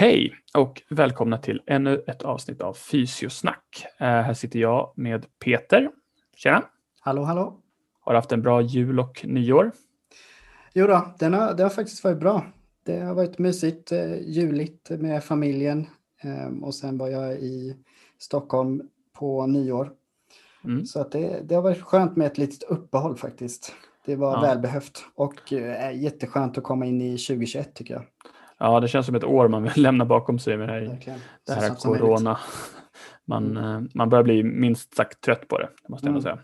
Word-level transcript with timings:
Hej 0.00 0.34
och 0.54 0.82
välkomna 0.88 1.38
till 1.38 1.62
ännu 1.66 2.04
ett 2.06 2.22
avsnitt 2.22 2.60
av 2.60 2.74
Fysiosnack. 2.74 3.86
Uh, 4.00 4.06
här 4.06 4.34
sitter 4.34 4.58
jag 4.58 4.92
med 4.96 5.26
Peter. 5.44 5.90
Tjena! 6.36 6.64
Hallå, 7.00 7.22
hallå! 7.22 7.60
Har 8.00 8.12
du 8.12 8.18
haft 8.18 8.32
en 8.32 8.42
bra 8.42 8.60
jul 8.60 9.00
och 9.00 9.24
nyår? 9.24 9.72
Jo 10.74 10.86
då, 10.86 11.14
den 11.18 11.34
har, 11.34 11.54
det 11.54 11.62
har 11.62 11.70
faktiskt 11.70 12.04
varit 12.04 12.18
bra. 12.18 12.46
Det 12.84 13.00
har 13.00 13.14
varit 13.14 13.38
mysigt, 13.38 13.92
eh, 13.92 14.20
juligt 14.20 14.90
med 14.90 15.24
familjen 15.24 15.86
eh, 16.22 16.62
och 16.62 16.74
sen 16.74 16.98
var 16.98 17.08
jag 17.08 17.32
i 17.32 17.76
Stockholm 18.18 18.82
på 19.12 19.46
nyår. 19.46 19.92
Mm. 20.64 20.86
Så 20.86 21.00
att 21.00 21.12
det, 21.12 21.40
det 21.44 21.54
har 21.54 21.62
varit 21.62 21.82
skönt 21.82 22.16
med 22.16 22.26
ett 22.26 22.38
litet 22.38 22.62
uppehåll 22.62 23.16
faktiskt. 23.16 23.74
Det 24.06 24.16
var 24.16 24.32
ja. 24.32 24.40
välbehövt 24.40 25.04
och 25.14 25.52
eh, 25.52 26.02
jätteskönt 26.02 26.58
att 26.58 26.64
komma 26.64 26.86
in 26.86 27.02
i 27.02 27.18
2021 27.18 27.74
tycker 27.74 27.94
jag. 27.94 28.04
Ja, 28.60 28.80
det 28.80 28.88
känns 28.88 29.06
som 29.06 29.14
ett 29.14 29.24
år 29.24 29.48
man 29.48 29.62
vill 29.62 29.72
lämna 29.76 30.04
bakom 30.04 30.38
sig 30.38 30.56
med 30.56 30.68
det 30.68 30.72
här, 30.72 30.98
det 31.46 31.52
här 31.52 31.74
corona. 31.74 32.38
Man, 33.26 33.56
mm. 33.56 33.88
man 33.94 34.08
börjar 34.08 34.22
bli 34.22 34.42
minst 34.42 34.94
sagt 34.94 35.20
trött 35.20 35.48
på 35.48 35.58
det, 35.58 35.68
måste 35.88 36.06
jag 36.06 36.10
mm. 36.10 36.22
säga. 36.22 36.38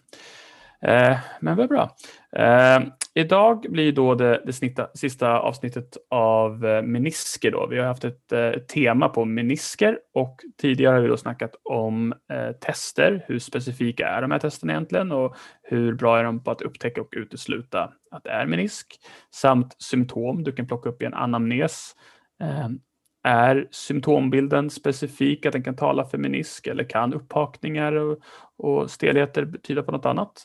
Eh, 0.82 1.18
men 1.40 1.56
vad 1.56 1.68
bra. 1.68 1.96
Eh, 2.36 2.80
idag 3.14 3.66
blir 3.68 3.92
då 3.92 4.14
det, 4.14 4.42
det 4.46 4.52
snitta, 4.52 4.88
sista 4.94 5.38
avsnittet 5.38 5.96
av 6.10 6.66
eh, 6.66 6.82
menisker. 6.82 7.50
Då. 7.50 7.66
Vi 7.66 7.78
har 7.78 7.86
haft 7.86 8.04
ett, 8.04 8.32
eh, 8.32 8.50
tema 8.50 9.08
på 9.08 9.24
menisker 9.24 9.98
och 10.14 10.40
tidigare 10.60 10.94
har 10.94 11.00
vi 11.00 11.08
då 11.08 11.16
snackat 11.16 11.54
om 11.62 12.14
eh, 12.32 12.52
tester. 12.52 13.24
Hur 13.28 13.38
specifika 13.38 14.08
är 14.08 14.22
de 14.22 14.30
här 14.30 14.38
testerna 14.38 14.72
egentligen 14.72 15.12
och 15.12 15.36
hur 15.62 15.94
bra 15.94 16.18
är 16.18 16.24
de 16.24 16.44
på 16.44 16.50
att 16.50 16.62
upptäcka 16.62 17.00
och 17.00 17.14
utesluta 17.16 17.92
att 18.10 18.24
det 18.24 18.30
är 18.30 18.46
menisk? 18.46 19.00
Samt 19.34 19.82
symptom 19.82 20.44
du 20.44 20.52
kan 20.52 20.66
plocka 20.66 20.88
upp 20.88 21.02
i 21.02 21.04
en 21.04 21.14
anamnes. 21.14 21.92
Eh, 22.40 22.68
är 23.26 23.68
symptombilden 23.70 24.70
specifik, 24.70 25.46
att 25.46 25.52
den 25.52 25.62
kan 25.62 25.76
tala 25.76 26.04
för 26.04 26.18
menisk 26.18 26.66
eller 26.66 26.84
kan 26.84 27.14
upphakningar 27.14 27.92
och, 27.92 28.18
och 28.56 28.90
stelheter 28.90 29.44
betyda 29.44 29.82
på 29.82 29.92
något 29.92 30.06
annat? 30.06 30.42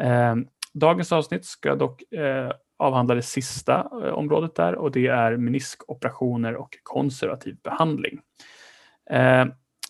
Eh, 0.00 0.34
dagens 0.74 1.12
avsnitt 1.12 1.44
ska 1.44 1.74
dock 1.74 2.12
eh, 2.12 2.50
avhandla 2.78 3.14
det 3.14 3.22
sista 3.22 3.88
eh, 4.04 4.12
området 4.12 4.54
där 4.54 4.74
och 4.74 4.92
det 4.92 5.06
är 5.06 5.36
meniskoperationer 5.36 6.54
och 6.54 6.78
konservativ 6.82 7.56
behandling. 7.64 8.20
Eh, 9.10 9.44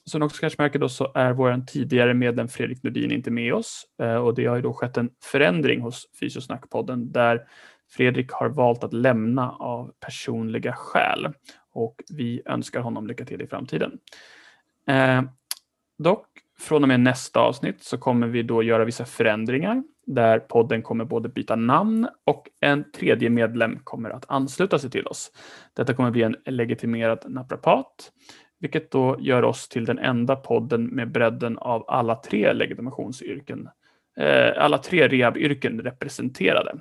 som 0.05 0.20
ni 0.20 0.27
också 0.27 0.41
kanske 0.41 0.62
märker 0.62 0.79
då 0.79 0.89
så 0.89 1.12
är 1.14 1.33
vår 1.33 1.67
tidigare 1.67 2.14
medlem 2.14 2.48
Fredrik 2.48 2.83
Nordin 2.83 3.11
inte 3.11 3.31
med 3.31 3.55
oss 3.55 3.84
eh, 4.03 4.17
och 4.17 4.34
det 4.34 4.47
har 4.47 4.57
ju 4.57 4.62
då 4.62 4.73
skett 4.73 4.97
en 4.97 5.11
förändring 5.25 5.81
hos 5.81 6.07
Fysiosnackpodden 6.20 7.12
där 7.12 7.42
Fredrik 7.91 8.33
har 8.33 8.48
valt 8.48 8.84
att 8.84 8.92
lämna 8.92 9.51
av 9.51 9.92
personliga 10.07 10.73
skäl 10.73 11.29
och 11.77 12.02
vi 12.10 12.42
önskar 12.46 12.80
honom 12.80 13.06
lycka 13.06 13.24
till 13.24 13.42
i 13.42 13.46
framtiden. 13.46 13.98
Eh, 14.86 15.22
dock, 15.98 16.27
från 16.58 16.83
och 16.83 16.88
med 16.88 17.00
nästa 17.00 17.41
avsnitt 17.41 17.84
så 17.84 17.98
kommer 17.98 18.27
vi 18.27 18.42
då 18.42 18.62
göra 18.62 18.84
vissa 18.84 19.05
förändringar 19.05 19.83
där 20.06 20.38
podden 20.38 20.83
kommer 20.83 21.05
både 21.05 21.28
byta 21.28 21.56
namn 21.56 22.08
och 22.24 22.48
en 22.60 22.92
tredje 22.92 23.30
medlem 23.30 23.78
kommer 23.84 24.10
att 24.10 24.24
ansluta 24.28 24.78
sig 24.78 24.91
till 24.91 25.06
oss. 25.06 25.33
Detta 25.74 25.94
kommer 25.94 26.10
bli 26.10 26.22
en 26.22 26.36
legitimerad 26.44 27.24
naprapat, 27.27 28.12
vilket 28.58 28.90
då 28.90 29.16
gör 29.20 29.42
oss 29.42 29.68
till 29.68 29.84
den 29.84 29.98
enda 29.98 30.36
podden 30.36 30.86
med 30.86 31.11
bredden 31.12 31.58
av 31.58 31.84
alla 31.88 32.14
tre 32.14 32.52
legitimationsyrken, 32.52 33.68
eh, 34.17 34.64
alla 34.64 34.78
tre 34.78 35.08
rehabyrken 35.08 35.80
representerade. 35.80 36.80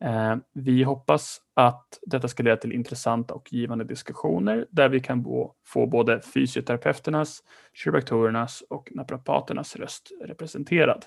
Eh, 0.00 0.36
vi 0.52 0.82
hoppas 0.82 1.40
att 1.54 1.98
detta 2.02 2.28
ska 2.28 2.42
leda 2.42 2.56
till 2.56 2.72
intressanta 2.72 3.34
och 3.34 3.52
givande 3.52 3.84
diskussioner 3.84 4.66
där 4.70 4.88
vi 4.88 5.00
kan 5.00 5.24
få 5.64 5.86
både 5.86 6.20
fysioterapeuternas, 6.20 7.42
kiropraktorernas 7.72 8.62
och 8.70 8.88
naprapaternas 8.92 9.76
röst 9.76 10.10
representerad. 10.24 11.04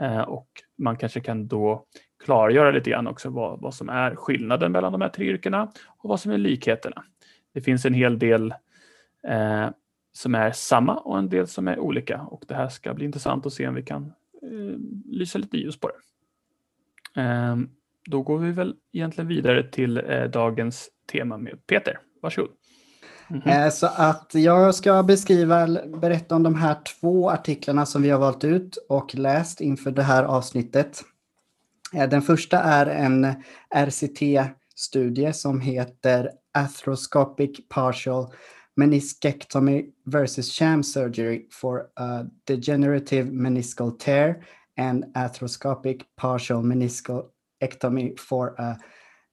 Eh, 0.00 0.20
och 0.20 0.48
man 0.78 0.96
kanske 0.96 1.20
kan 1.20 1.48
då 1.48 1.86
klargöra 2.24 2.70
lite 2.70 2.90
grann 2.90 3.06
också 3.06 3.30
vad, 3.30 3.60
vad 3.60 3.74
som 3.74 3.88
är 3.88 4.14
skillnaden 4.14 4.72
mellan 4.72 4.92
de 4.92 5.00
här 5.00 5.08
tre 5.08 5.26
yrkena 5.26 5.72
och 5.86 6.08
vad 6.08 6.20
som 6.20 6.32
är 6.32 6.38
likheterna. 6.38 7.04
Det 7.52 7.60
finns 7.60 7.84
en 7.84 7.94
hel 7.94 8.18
del 8.18 8.54
eh, 9.28 9.68
som 10.12 10.34
är 10.34 10.52
samma 10.52 10.94
och 10.94 11.18
en 11.18 11.28
del 11.28 11.46
som 11.46 11.68
är 11.68 11.78
olika 11.78 12.20
och 12.20 12.44
det 12.48 12.54
här 12.54 12.68
ska 12.68 12.94
bli 12.94 13.04
intressant 13.04 13.46
att 13.46 13.52
se 13.52 13.68
om 13.68 13.74
vi 13.74 13.82
kan 13.82 14.12
eh, 14.42 14.78
lysa 15.04 15.38
lite 15.38 15.56
ljus 15.56 15.80
på 15.80 15.88
det. 15.88 17.20
Eh, 17.20 17.56
då 18.10 18.22
går 18.22 18.38
vi 18.38 18.50
väl 18.50 18.74
egentligen 18.92 19.28
vidare 19.28 19.70
till 19.70 19.96
eh, 19.96 20.24
dagens 20.24 20.88
tema 21.12 21.38
med 21.38 21.66
Peter. 21.66 21.98
Varsågod. 22.22 22.50
Mm 23.30 23.42
-hmm. 23.42 23.70
Så 23.70 23.86
att 23.86 24.30
jag 24.34 24.74
ska 24.74 25.02
beskriva, 25.02 25.66
berätta 26.00 26.36
om 26.36 26.42
de 26.42 26.54
här 26.54 26.76
två 27.00 27.30
artiklarna 27.30 27.86
som 27.86 28.02
vi 28.02 28.10
har 28.10 28.18
valt 28.18 28.44
ut 28.44 28.76
och 28.88 29.14
läst 29.14 29.60
inför 29.60 29.90
det 29.90 30.02
här 30.02 30.24
avsnittet. 30.24 31.02
Eh, 31.94 32.08
den 32.08 32.22
första 32.22 32.60
är 32.60 32.86
en 32.86 33.34
RCT-studie 33.74 35.32
som 35.32 35.60
heter 35.60 36.30
Arthroscopic 36.58 37.68
Partial 37.68 38.26
Meniscectomy 38.76 39.84
versus 40.04 40.58
Sham 40.58 40.82
Surgery 40.82 41.46
for 41.50 41.82
a 41.96 42.24
Degenerative 42.44 43.32
Meniscal 43.32 43.92
Tear 43.98 44.44
and 44.76 45.04
Arthroscopic 45.14 46.00
Partial 46.16 46.62
Meniscal 46.62 47.22
ectomy 47.64 48.18
for 48.18 48.54
a 48.58 48.76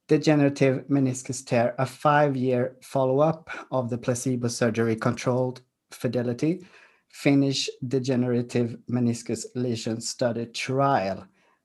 degenerative 0.07 0.83
meniscus 0.89 1.45
tear, 1.45 1.75
a 1.77 1.85
five-year 1.85 2.75
follow-up 2.81 3.49
of 3.71 3.89
the 3.89 3.97
placebo 3.97 4.47
surgery-controlled 4.47 5.61
fidelity 5.91 6.65
Finnish 7.13 7.69
Degenerative 7.81 8.77
Meniscus 8.87 9.45
Lesion 9.55 10.01
Study 10.01 10.45
Trial. 10.45 11.17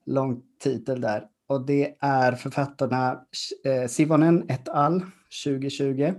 Lång 0.05 0.41
titel 0.63 1.01
där. 1.01 1.23
Och 1.47 1.65
det 1.65 1.95
är 1.99 2.31
författarna 2.31 3.21
eh, 3.65 3.87
Sivonen 3.87 4.49
et 4.49 4.69
al. 4.69 5.01
2020. 5.45 6.13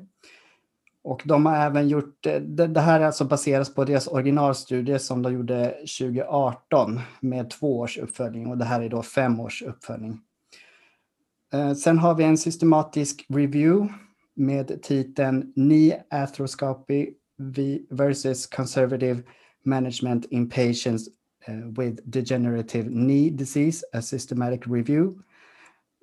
Och 1.04 1.22
de 1.24 1.46
har 1.46 1.56
även 1.56 1.88
gjort, 1.88 2.26
eh, 2.26 2.40
det, 2.40 2.66
det 2.66 2.80
här 2.80 3.00
är 3.00 3.04
alltså 3.04 3.24
baseras 3.24 3.74
på 3.74 3.84
deras 3.84 4.06
originalstudie 4.06 4.98
som 4.98 5.22
de 5.22 5.32
gjorde 5.32 5.70
2018 5.70 7.00
med 7.20 7.50
två 7.50 7.78
års 7.78 7.98
uppföljning 7.98 8.46
och 8.46 8.58
det 8.58 8.64
här 8.64 8.80
är 8.80 8.88
då 8.88 9.02
fem 9.02 9.40
års 9.40 9.62
uppföljning. 9.62 10.20
Eh, 11.52 11.74
sen 11.74 11.98
har 11.98 12.14
vi 12.14 12.24
en 12.24 12.38
systematisk 12.38 13.26
review 13.28 13.94
med 14.34 14.82
titeln 14.82 15.52
Knee 15.52 16.02
Arthroscopy 16.10 17.14
versus 17.90 18.46
Conservative 18.46 19.22
Management 19.64 20.24
in 20.30 20.50
Patients 20.50 21.08
eh, 21.46 21.54
with 21.78 22.02
Degenerative 22.04 22.88
Knee 22.88 23.30
Disease, 23.30 23.86
a 23.92 24.02
Systematic 24.02 24.60
Review. 24.66 25.22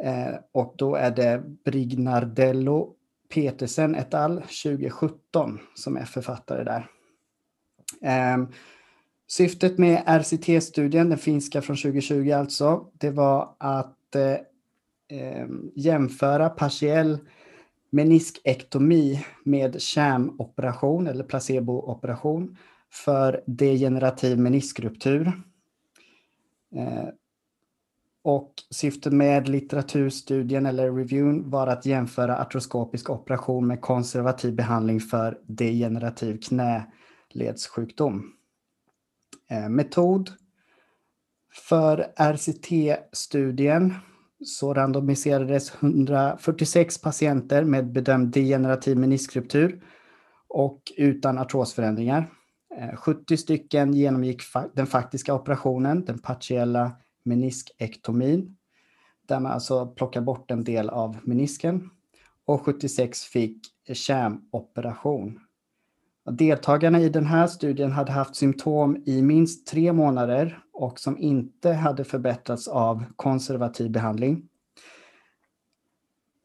Eh, 0.03 0.35
och 0.51 0.75
då 0.78 0.95
är 0.95 1.11
det 1.11 1.44
Brignardello 1.66 2.95
Petersen 3.34 3.95
et 3.95 4.13
al. 4.13 4.41
2017 4.41 5.59
som 5.75 5.97
är 5.97 6.05
författare 6.05 6.63
där. 6.63 6.88
Ehm, 8.01 8.47
syftet 9.28 9.78
med 9.78 10.03
RCT-studien, 10.05 11.09
den 11.09 11.17
finska 11.17 11.61
från 11.61 11.75
2020 11.75 12.31
alltså, 12.31 12.88
det 12.94 13.11
var 13.11 13.55
att 13.57 14.16
eh, 15.07 15.47
jämföra 15.75 16.49
partiell 16.49 17.19
meniskektomi 17.89 19.25
med 19.43 19.81
kärnoperation 19.81 21.07
eller 21.07 21.23
placebooperation 21.23 22.57
för 22.91 23.43
degenerativ 23.46 24.40
meniskruptur. 24.40 25.28
Eh, 26.75 27.09
och 28.23 28.53
syftet 28.69 29.13
med 29.13 29.49
litteraturstudien 29.49 30.66
eller 30.66 30.91
reviewen 30.91 31.49
var 31.49 31.67
att 31.67 31.85
jämföra 31.85 32.37
artroskopisk 32.37 33.09
operation 33.09 33.67
med 33.67 33.81
konservativ 33.81 34.55
behandling 34.55 34.99
för 34.99 35.40
degenerativ 35.47 36.40
knäledssjukdom. 36.41 38.31
Eh, 39.49 39.69
metod 39.69 40.29
för 41.69 42.13
RCT-studien 42.17 43.93
så 44.46 44.74
randomiserades 44.74 45.74
146 45.80 47.02
patienter 47.02 47.64
med 47.64 47.92
bedömd 47.92 48.34
degenerativ 48.34 48.97
meniskruptur 48.97 49.84
och 50.47 50.82
utan 50.97 51.38
artrosförändringar. 51.38 52.30
Eh, 52.78 52.96
70 52.96 53.38
stycken 53.38 53.94
genomgick 53.94 54.42
den 54.74 54.88
faktiska 54.88 55.34
operationen, 55.34 56.06
den 56.06 56.20
partiella 56.20 56.92
meniskektomin, 57.24 58.58
där 59.28 59.40
man 59.40 59.52
alltså 59.52 59.88
plockar 59.88 60.22
bort 60.22 60.52
en 60.52 60.64
del 60.64 60.90
av 60.90 61.18
menisken. 61.24 61.90
Och 62.46 62.62
76 62.62 63.24
fick 63.24 63.68
Deltagarna 66.31 66.99
i 66.99 67.09
den 67.09 67.25
här 67.25 67.47
studien 67.47 67.91
hade 67.91 68.11
haft 68.11 68.35
symptom 68.35 69.03
i 69.05 69.22
minst 69.22 69.67
tre 69.67 69.93
månader 69.93 70.59
och 70.73 70.99
som 70.99 71.17
inte 71.17 71.73
hade 71.73 72.03
förbättrats 72.03 72.67
av 72.67 73.03
konservativ 73.16 73.91
behandling. 73.91 74.49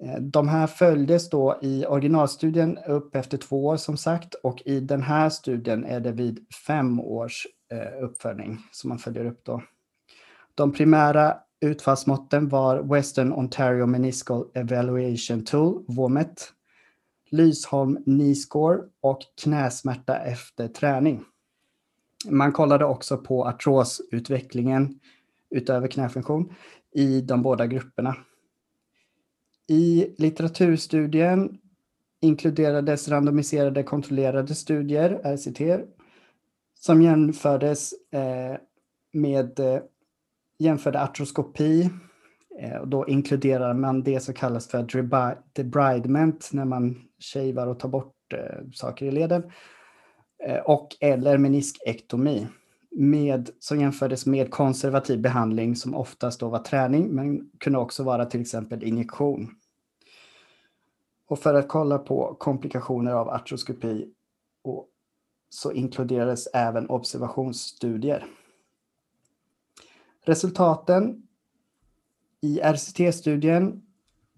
Eh, 0.02 0.20
de 0.20 0.48
här 0.48 0.66
följdes 0.66 1.30
då 1.30 1.58
i 1.62 1.86
originalstudien 1.86 2.78
upp 2.78 3.16
efter 3.16 3.38
två 3.38 3.66
år 3.66 3.76
som 3.76 3.96
sagt 3.96 4.34
och 4.34 4.62
i 4.64 4.80
den 4.80 5.02
här 5.02 5.30
studien 5.30 5.84
är 5.84 6.00
det 6.00 6.12
vid 6.12 6.46
fem 6.66 7.00
års 7.00 7.46
eh, 7.72 8.04
uppföljning 8.04 8.58
som 8.72 8.88
man 8.88 8.98
följer 8.98 9.24
upp 9.24 9.44
då. 9.44 9.62
De 10.54 10.72
primära 10.72 11.36
utfallsmåtten 11.60 12.48
var 12.48 12.82
Western 12.82 13.32
Ontario 13.32 13.86
Meniscal 13.86 14.44
Evaluation 14.54 15.44
Tool, 15.44 15.84
WOMET, 15.88 16.52
Lysholm 17.30 18.04
Knee 18.04 18.34
och 19.00 19.20
knäsmärta 19.42 20.16
efter 20.16 20.68
träning. 20.68 21.24
Man 22.28 22.52
kollade 22.52 22.84
också 22.84 23.16
på 23.16 23.46
artrosutvecklingen 23.46 25.00
utöver 25.50 25.88
knäfunktion 25.88 26.52
i 26.94 27.20
de 27.20 27.42
båda 27.42 27.66
grupperna. 27.66 28.16
I 29.68 30.14
litteraturstudien 30.18 31.58
inkluderades 32.20 33.08
randomiserade 33.08 33.82
kontrollerade 33.82 34.54
studier, 34.54 35.10
RCT, 35.24 35.86
som 36.74 37.02
jämfördes 37.02 37.92
eh, 38.12 38.56
med 39.12 39.60
eh, 39.60 39.80
jämförde 40.58 41.00
artroskopi. 41.00 41.90
Eh, 42.58 42.76
och 42.76 42.88
då 42.88 43.06
inkluderar 43.08 43.74
man 43.74 44.02
det 44.02 44.20
som 44.20 44.34
kallas 44.34 44.68
för 44.68 44.82
debridement 45.52 46.50
när 46.52 46.64
man 46.64 47.02
shavar 47.18 47.66
och 47.66 47.78
tar 47.78 47.88
bort 47.88 48.32
eh, 48.32 48.68
saker 48.72 49.06
i 49.06 49.10
leden. 49.10 49.52
Eh, 50.44 50.58
och 50.58 50.96
eller 51.00 51.38
meniskektomi 51.38 52.46
med, 52.90 53.50
som 53.58 53.80
jämfördes 53.80 54.26
med 54.26 54.50
konservativ 54.50 55.20
behandling 55.20 55.76
som 55.76 55.94
oftast 55.94 56.40
då 56.40 56.48
var 56.48 56.58
träning 56.58 57.08
men 57.08 57.50
kunde 57.58 57.78
också 57.78 58.02
vara 58.02 58.26
till 58.26 58.40
exempel 58.40 58.84
injektion. 58.84 59.54
Och 61.26 61.38
för 61.38 61.54
att 61.54 61.68
kolla 61.68 61.98
på 61.98 62.36
komplikationer 62.38 63.12
av 63.12 63.28
artroskopi 63.28 64.12
och 64.62 64.88
så 65.48 65.72
inkluderades 65.72 66.46
även 66.46 66.90
observationsstudier. 66.90 68.26
Resultaten 70.24 71.22
i 72.42 72.60
RCT-studien, 72.60 73.82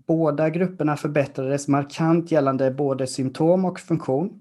båda 0.07 0.51
grupperna 0.51 0.97
förbättrades 0.97 1.69
markant 1.69 2.31
gällande 2.31 2.71
både 2.71 3.07
symptom 3.07 3.65
och 3.65 3.81
funktion, 3.81 4.41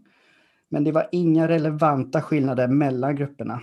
men 0.69 0.84
det 0.84 0.92
var 0.92 1.10
inga 1.12 1.48
relevanta 1.48 2.22
skillnader 2.22 2.68
mellan 2.68 3.16
grupperna. 3.16 3.62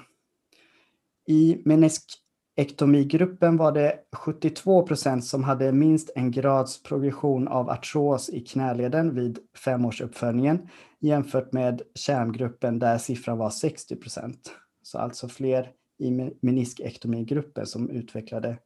I 1.26 1.62
meniskektomigruppen 1.64 3.56
var 3.56 3.72
det 3.72 3.98
72 4.12 4.86
procent 4.86 5.24
som 5.24 5.44
hade 5.44 5.72
minst 5.72 6.10
en 6.14 6.30
grads 6.30 6.82
progression 6.82 7.48
av 7.48 7.70
artros 7.70 8.30
i 8.30 8.40
knäleden 8.40 9.14
vid 9.14 9.38
femårsuppföljningen 9.64 10.68
jämfört 11.00 11.52
med 11.52 11.82
kärngruppen 11.94 12.78
där 12.78 12.98
siffran 12.98 13.38
var 13.38 13.50
60 13.50 13.96
procent. 13.96 14.52
Så 14.82 14.98
alltså 14.98 15.28
fler 15.28 15.70
i 15.98 16.10
meniskektomigruppen 16.40 17.66
som 17.66 17.90
utvecklade 17.90 18.58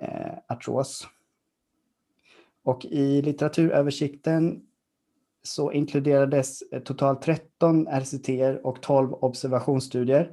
eh, 0.00 0.32
artros. 0.48 1.08
Och 2.64 2.84
i 2.84 3.22
litteraturöversikten 3.22 4.62
så 5.42 5.72
inkluderades 5.72 6.62
eh, 6.62 6.82
totalt 6.82 7.22
13 7.22 7.86
RCT 7.86 8.28
och 8.62 8.82
12 8.82 9.12
observationsstudier 9.12 10.30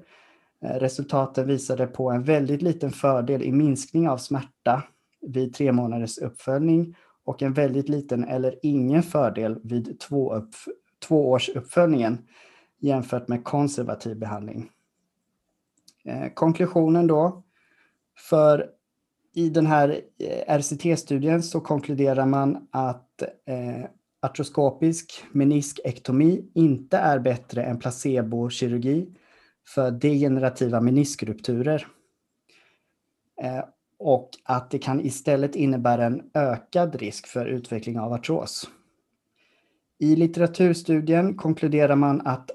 eh, 0.62 0.80
resultaten 0.80 1.48
visade 1.48 1.88
på 1.88 2.12
en 2.12 2.24
väldigt 2.24 2.62
liten 2.62 2.92
fördel 2.92 3.44
i 3.44 3.52
minskning 3.52 4.10
av 4.10 4.18
smärta 4.18 4.84
vid 5.22 5.54
tre 5.54 5.72
månaders 5.72 6.18
uppföljning 6.18 6.96
och 7.24 7.42
en 7.42 7.54
väldigt 7.54 7.90
liten 7.90 8.24
eller 8.24 8.60
ingen 8.62 9.04
fördel 9.04 9.60
vid 9.64 10.00
två 10.00 10.34
upp, 10.34 10.50
tvåårsuppföljningen 11.08 12.28
jämfört 12.80 13.28
med 13.28 13.44
konservativ 13.44 14.20
behandling. 14.20 14.70
Eh, 16.04 16.34
konklusionen 16.34 17.08
då, 17.08 17.44
för 18.30 18.70
i 19.34 19.50
den 19.50 19.66
här 19.66 20.02
eh, 20.20 20.58
RCT-studien 20.58 21.44
så 21.44 21.60
konkluderar 21.60 22.26
man 22.26 22.68
att 22.72 23.22
eh, 23.22 23.86
artroskopisk 24.22 25.24
meniskektomi 25.32 26.52
inte 26.54 26.98
är 26.98 27.20
bättre 27.20 27.64
än 27.64 27.80
placebokirurgi 27.80 29.08
för 29.68 29.92
degenerativa 29.92 30.82
meniskrupturer. 30.82 31.88
Eh, 33.42 33.64
och 34.00 34.30
att 34.44 34.72
det 34.72 34.80
kan 34.80 35.02
istället 35.02 35.56
innebära 35.56 36.06
en 36.06 36.22
ökad 36.34 36.96
risk 36.96 37.28
för 37.28 37.46
utveckling 37.46 38.00
av 38.00 38.14
artros. 38.14 38.70
I 40.02 40.16
litteraturstudien 40.16 41.38
konkluderar 41.38 41.96
man 41.96 42.22
att 42.28 42.52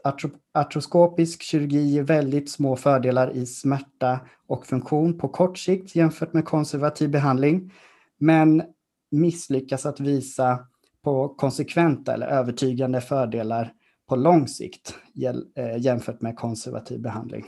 artroskopisk 0.55 1.43
kirurgi 1.43 1.81
ger 1.81 2.02
väldigt 2.02 2.50
små 2.50 2.76
fördelar 2.76 3.31
i 3.31 3.46
smärta 3.46 4.20
och 4.46 4.67
funktion 4.67 5.19
på 5.19 5.29
kort 5.29 5.58
sikt 5.58 5.96
jämfört 5.96 6.32
med 6.32 6.44
konservativ 6.44 7.11
behandling, 7.11 7.73
men 8.19 8.62
misslyckas 9.11 9.87
att 9.87 10.00
visa 10.00 10.67
på 11.02 11.29
konsekventa 11.29 12.14
eller 12.14 12.26
övertygande 12.26 13.00
fördelar 13.00 13.73
på 14.08 14.17
lång 14.17 14.49
sikt 14.49 14.94
eh, 15.56 15.79
jämfört 15.79 16.20
med 16.20 16.37
konservativ 16.37 17.02
behandling. 17.02 17.44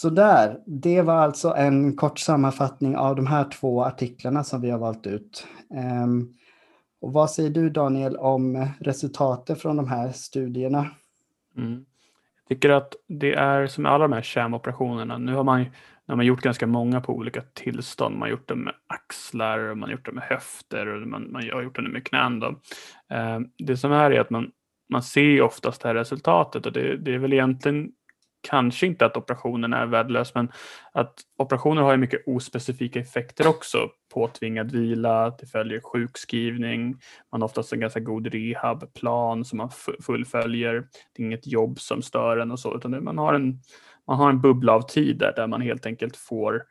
Så 0.00 0.10
där, 0.10 0.58
det 0.66 1.02
var 1.02 1.14
alltså 1.14 1.54
en 1.54 1.96
kort 1.96 2.18
sammanfattning 2.18 2.96
av 2.96 3.16
de 3.16 3.26
här 3.26 3.44
två 3.44 3.84
artiklarna 3.84 4.44
som 4.44 4.60
vi 4.60 4.70
har 4.70 4.78
valt 4.78 5.06
ut. 5.06 5.46
Ehm, 5.74 6.28
och 7.00 7.12
vad 7.12 7.30
säger 7.30 7.50
du 7.50 7.70
Daniel 7.70 8.16
om 8.16 8.68
resultaten 8.80 9.56
från 9.56 9.76
de 9.76 9.88
här 9.88 10.12
studierna? 10.12 10.90
Mm. 11.56 11.84
Jag 12.48 12.48
tycker 12.48 12.70
att 12.70 12.94
det 13.08 13.34
är 13.34 13.66
som 13.66 13.82
med 13.82 13.92
alla 13.92 14.08
de 14.08 14.12
här 14.12 14.22
kärnoperationerna. 14.22 15.18
Nu 15.18 15.34
har 15.34 15.44
man 15.44 15.64
nu 16.06 16.14
har 16.14 16.22
gjort 16.22 16.40
ganska 16.40 16.66
många 16.66 17.00
på 17.00 17.12
olika 17.12 17.42
tillstånd. 17.52 18.14
Man 18.14 18.22
har 18.22 18.28
gjort 18.28 18.48
det 18.48 18.54
med 18.54 18.74
axlar, 18.86 19.74
man 19.74 19.82
har 19.82 19.90
gjort 19.90 20.06
det 20.06 20.12
med 20.12 20.24
höfter 20.24 20.86
och 20.86 21.08
man, 21.08 21.32
man 21.32 21.50
har 21.52 21.62
gjort 21.62 21.76
det 21.76 21.82
med 21.82 22.06
knän. 22.06 22.40
Då. 22.40 22.60
Ehm, 23.08 23.48
det 23.58 23.76
som 23.76 23.92
är 23.92 24.10
är 24.10 24.20
att 24.20 24.30
man, 24.30 24.50
man 24.88 25.02
ser 25.02 25.42
oftast 25.42 25.82
det 25.82 25.88
här 25.88 25.94
resultatet 25.94 26.66
och 26.66 26.72
det, 26.72 26.96
det 26.96 27.14
är 27.14 27.18
väl 27.18 27.32
egentligen 27.32 27.92
kanske 28.40 28.86
inte 28.86 29.06
att 29.06 29.16
operationen 29.16 29.72
är 29.72 29.86
värdelös, 29.86 30.34
men 30.34 30.52
att 30.92 31.14
operationer 31.38 31.82
har 31.82 31.92
ju 31.92 31.96
mycket 31.96 32.28
ospecifika 32.28 33.00
effekter 33.00 33.46
också. 33.46 33.88
Påtvingad 34.14 34.72
vila, 34.72 35.30
det 35.30 35.46
följer 35.46 35.80
sjukskrivning, 35.80 36.96
man 37.32 37.40
har 37.40 37.48
oftast 37.48 37.72
en 37.72 37.80
ganska 37.80 38.00
god 38.00 38.26
rehabplan 38.26 39.44
som 39.44 39.56
man 39.56 39.70
fullföljer. 40.06 40.74
Det 41.12 41.22
är 41.22 41.26
inget 41.26 41.46
jobb 41.46 41.80
som 41.80 42.02
stör 42.02 42.36
en 42.36 42.50
och 42.50 42.60
så, 42.60 42.76
utan 42.76 43.04
man 43.04 43.18
har 43.18 43.34
en 43.34 43.60
man 44.10 44.18
har 44.18 44.30
en 44.30 44.40
bubbla 44.40 44.72
av 44.72 44.82
tid 44.82 45.18
där, 45.18 45.32
där 45.36 45.46
man 45.46 45.60
helt 45.60 45.86
enkelt 45.86 46.16
får, 46.16 46.62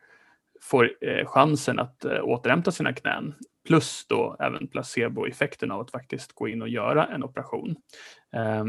får 0.62 0.92
eh, 1.02 1.26
chansen 1.26 1.80
att 1.80 2.06
eh, 2.06 2.24
återhämta 2.24 2.72
sina 2.72 2.94
knän. 2.94 3.34
Plus 3.68 4.06
då 4.10 4.36
även 4.40 4.68
placeboeffekten 4.68 5.72
av 5.72 5.82
att 5.82 5.92
faktiskt 5.92 6.34
gå 6.34 6.48
in 6.48 6.62
och 6.62 6.70
göra 6.70 7.06
en 7.06 7.24
operation. 7.24 7.76
Eh, 8.34 8.66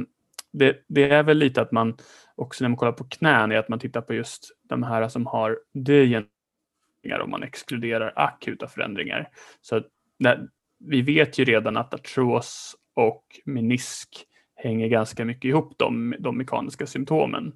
det, 0.52 0.85
det, 0.88 1.11
är 1.11 1.23
väl 1.23 1.38
lite 1.38 1.62
att 1.62 1.73
man 1.73 1.97
också 2.40 2.64
när 2.64 2.68
man 2.68 2.76
kollar 2.76 2.92
på 2.92 3.04
knän 3.04 3.52
är 3.52 3.56
att 3.56 3.68
man 3.68 3.78
tittar 3.78 4.00
på 4.00 4.14
just 4.14 4.56
de 4.62 4.82
här 4.82 5.09
som 5.09 5.26
har 5.26 5.59
degenereringar 5.73 7.20
om 7.20 7.30
man 7.30 7.42
exkluderar 7.42 8.12
akuta 8.16 8.68
förändringar. 8.68 9.28
Så 9.61 9.82
där, 10.18 10.49
vi 10.78 11.02
vet 11.02 11.38
ju 11.38 11.44
redan 11.44 11.76
att 11.76 11.94
artros 11.94 12.76
och 12.94 13.25
menisk 13.44 14.26
hänger 14.54 14.88
ganska 14.88 15.25
mycket 15.25 15.44
ihop 15.44 15.75
de, 15.76 16.14
de 16.18 16.38
mekaniska 16.38 16.87
symptomen. 16.87 17.52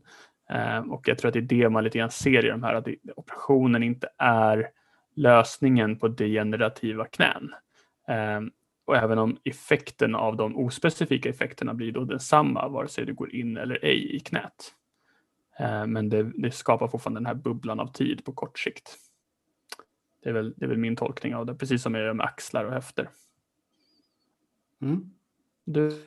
Eh, 0.50 0.78
och 0.78 1.08
jag 1.08 1.18
tror 1.18 1.28
att 1.28 1.32
det 1.34 1.40
är 1.40 1.62
det 1.62 1.68
man 1.68 1.84
lite 1.84 1.98
grann 1.98 2.10
ser 2.10 2.46
i 2.46 2.48
de 2.48 2.62
här, 2.62 2.74
att 2.74 2.88
operationen 3.16 3.82
inte 3.82 4.08
är 4.18 4.70
lösningen 5.14 5.98
på 5.98 6.08
degenerativa 6.08 7.04
knän. 7.04 7.54
Eh, 8.08 8.40
och 8.84 8.96
även 8.96 9.18
om 9.18 9.38
effekten 9.44 10.14
av 10.14 10.36
de 10.36 10.56
ospecifika 10.56 11.28
effekterna 11.28 11.74
blir 11.74 11.92
då 11.92 12.04
densamma 12.04 12.68
vare 12.68 12.88
sig 12.88 13.06
du 13.06 13.14
går 13.14 13.34
in 13.34 13.56
eller 13.56 13.84
ej 13.84 14.16
i 14.16 14.20
knät. 14.20 14.74
Ehm, 15.58 15.92
men 15.92 16.08
det, 16.08 16.22
det 16.22 16.50
skapar 16.50 16.88
fortfarande 16.88 17.20
den 17.20 17.26
här 17.26 17.34
bubblan 17.34 17.80
av 17.80 17.92
tid 17.92 18.24
på 18.24 18.32
kort 18.32 18.58
sikt. 18.58 18.96
Det 20.22 20.28
är 20.28 20.32
väl, 20.32 20.54
det 20.56 20.64
är 20.64 20.68
väl 20.68 20.78
min 20.78 20.96
tolkning 20.96 21.34
av 21.34 21.46
det, 21.46 21.54
precis 21.54 21.82
som 21.82 21.94
jag 21.94 22.04
gör 22.04 22.12
med 22.12 22.26
axlar 22.26 22.64
och 22.64 22.72
höfter. 22.72 23.08
Mm. 24.82 25.10
Du? 25.64 26.04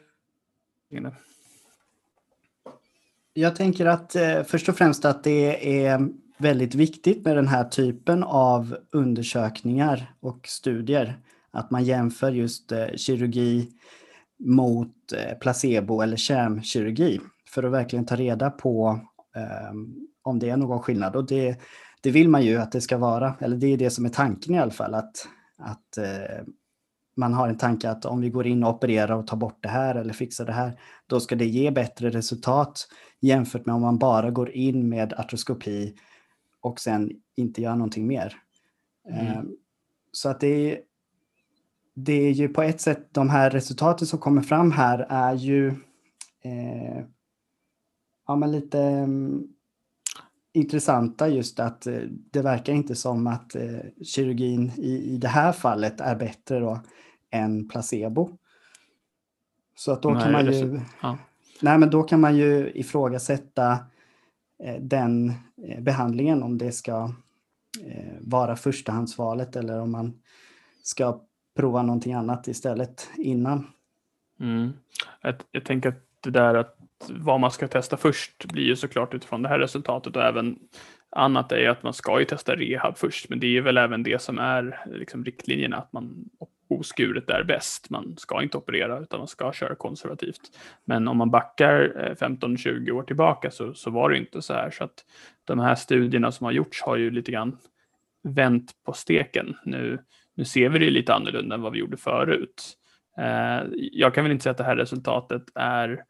Jag 3.34 3.55
tänker 3.55 3.86
att 3.86 4.15
eh, 4.15 4.43
först 4.43 4.69
och 4.69 4.77
främst 4.77 5.05
att 5.05 5.24
det 5.24 5.86
är 5.86 6.10
väldigt 6.38 6.75
viktigt 6.75 7.25
med 7.25 7.36
den 7.36 7.48
här 7.48 7.63
typen 7.63 8.24
av 8.24 8.77
undersökningar 8.91 10.13
och 10.19 10.48
studier. 10.48 11.19
Att 11.51 11.71
man 11.71 11.83
jämför 11.83 12.31
just 12.31 12.71
eh, 12.71 12.87
kirurgi 12.95 13.69
mot 14.39 15.13
eh, 15.13 15.37
placebo 15.37 16.01
eller 16.01 16.17
kärmkirurgi 16.17 17.19
för 17.49 17.63
att 17.63 17.71
verkligen 17.71 18.05
ta 18.05 18.15
reda 18.15 18.49
på 18.49 18.99
um, 19.71 20.07
om 20.23 20.39
det 20.39 20.49
är 20.49 20.57
någon 20.57 20.79
skillnad. 20.79 21.15
Och 21.15 21.27
det, 21.27 21.59
det 22.01 22.11
vill 22.11 22.29
man 22.29 22.45
ju 22.45 22.57
att 22.57 22.71
det 22.71 22.81
ska 22.81 22.97
vara, 22.97 23.35
eller 23.39 23.57
det 23.57 23.67
är 23.67 23.77
det 23.77 23.89
som 23.89 24.05
är 24.05 24.09
tanken 24.09 24.55
i 24.55 24.59
alla 24.59 24.71
fall, 24.71 24.93
att, 24.93 25.27
att 25.57 25.97
uh, 25.97 26.47
man 27.17 27.33
har 27.33 27.49
en 27.49 27.57
tanke 27.57 27.89
att 27.89 28.05
om 28.05 28.21
vi 28.21 28.29
går 28.29 28.47
in 28.47 28.63
och 28.63 28.69
opererar 28.69 29.15
och 29.15 29.27
tar 29.27 29.37
bort 29.37 29.63
det 29.63 29.69
här 29.69 29.95
eller 29.95 30.13
fixar 30.13 30.45
det 30.45 30.53
här, 30.53 30.79
då 31.07 31.19
ska 31.19 31.35
det 31.35 31.45
ge 31.45 31.71
bättre 31.71 32.09
resultat 32.09 32.87
jämfört 33.21 33.65
med 33.65 33.75
om 33.75 33.81
man 33.81 33.97
bara 33.97 34.31
går 34.31 34.51
in 34.51 34.89
med 34.89 35.13
artroskopi 35.13 35.95
och 36.61 36.79
sen 36.79 37.11
inte 37.35 37.61
gör 37.61 37.75
någonting 37.75 38.07
mer. 38.07 38.33
Mm. 39.09 39.37
Um, 39.37 39.57
så 40.11 40.29
att 40.29 40.39
det 40.39 40.71
är, 40.71 40.79
det 41.99 42.13
är 42.13 42.31
ju 42.31 42.47
på 42.47 42.61
ett 42.61 42.81
sätt 42.81 43.07
de 43.11 43.29
här 43.29 43.49
resultaten 43.49 44.07
som 44.07 44.19
kommer 44.19 44.41
fram 44.41 44.71
här 44.71 45.05
är 45.09 45.35
ju 45.35 45.67
eh, 46.43 47.05
ja, 48.27 48.35
men 48.35 48.51
lite 48.51 48.77
um, 48.77 49.47
intressanta 50.53 51.29
just 51.29 51.59
att 51.59 51.87
eh, 51.87 52.01
det 52.31 52.41
verkar 52.41 52.73
inte 52.73 52.95
som 52.95 53.27
att 53.27 53.55
eh, 53.55 53.79
kirurgin 54.03 54.71
i, 54.77 55.13
i 55.13 55.17
det 55.17 55.27
här 55.27 55.51
fallet 55.51 56.01
är 56.01 56.15
bättre 56.15 56.59
då 56.59 56.79
än 57.31 57.67
placebo. 57.67 58.37
Så 59.75 59.91
att 59.91 60.01
då 60.01 60.09
nej, 60.09 60.23
kan 60.23 60.31
man 60.31 60.45
ju 60.45 60.79
ja. 61.01 61.17
nej, 61.61 61.77
men 61.77 61.89
då 61.89 62.03
kan 62.03 62.21
man 62.21 62.37
ju 62.37 62.71
ifrågasätta 62.75 63.71
eh, 64.63 64.81
den 64.81 65.33
eh, 65.67 65.81
behandlingen 65.81 66.43
om 66.43 66.57
det 66.57 66.71
ska 66.71 67.13
eh, 67.85 68.13
vara 68.21 68.55
förstahandsvalet 68.55 69.55
eller 69.55 69.79
om 69.79 69.91
man 69.91 70.19
ska 70.83 71.26
prova 71.57 71.81
någonting 71.81 72.13
annat 72.13 72.47
istället 72.47 73.09
innan. 73.17 73.67
Mm. 74.39 74.73
Jag, 75.21 75.35
jag 75.51 75.65
tänker 75.65 75.89
att 75.89 76.03
det 76.21 76.29
där 76.29 76.55
att 76.55 76.75
vad 77.09 77.39
man 77.39 77.51
ska 77.51 77.67
testa 77.67 77.97
först 77.97 78.45
blir 78.45 78.63
ju 78.63 78.75
såklart 78.75 79.13
utifrån 79.13 79.41
det 79.41 79.49
här 79.49 79.59
resultatet 79.59 80.15
och 80.15 80.23
även 80.23 80.59
annat 81.09 81.51
är 81.51 81.57
ju 81.57 81.67
att 81.67 81.83
man 81.83 81.93
ska 81.93 82.19
ju 82.19 82.25
testa 82.25 82.55
rehab 82.55 82.97
först, 82.97 83.29
men 83.29 83.39
det 83.39 83.57
är 83.57 83.61
väl 83.61 83.77
även 83.77 84.03
det 84.03 84.21
som 84.21 84.39
är 84.39 84.85
liksom 84.85 85.25
riktlinjerna, 85.25 85.77
att 85.77 85.93
man 85.93 86.29
oskuret 86.69 87.29
är 87.29 87.43
bäst. 87.43 87.89
Man 87.89 88.17
ska 88.17 88.43
inte 88.43 88.57
operera 88.57 88.99
utan 88.99 89.19
man 89.19 89.27
ska 89.27 89.51
köra 89.53 89.75
konservativt. 89.75 90.41
Men 90.85 91.07
om 91.07 91.17
man 91.17 91.31
backar 91.31 92.05
eh, 92.05 92.27
15-20 92.27 92.91
år 92.91 93.03
tillbaka 93.03 93.51
så, 93.51 93.73
så 93.73 93.89
var 93.91 94.09
det 94.09 94.17
inte 94.17 94.41
så 94.41 94.53
här. 94.53 94.71
Så 94.71 94.83
att 94.83 95.05
de 95.45 95.59
här 95.59 95.75
studierna 95.75 96.31
som 96.31 96.45
har 96.45 96.51
gjorts 96.51 96.81
har 96.81 96.95
ju 96.95 97.11
lite 97.11 97.31
grann 97.31 97.57
vänt 98.23 98.71
på 98.85 98.93
steken. 98.93 99.57
Nu, 99.65 99.99
nu 100.38 100.46
ser 100.46 100.70
vi 100.70 100.79
det 100.79 100.89
lite 100.89 101.13
annorlunda 101.13 101.56
än 101.56 101.62
vad 101.62 101.72
vi 101.72 101.79
gjorde 101.79 101.98
förut. 101.98 102.77
Eh, 103.17 103.63
jag 103.74 104.13
kan 104.13 104.24
väl 104.24 104.32
inte 104.32 104.44
säga 104.44 104.51
att 104.51 104.58
det 104.58 104.63
här 104.63 104.75
resultatet 104.75 105.44
är 105.56 106.03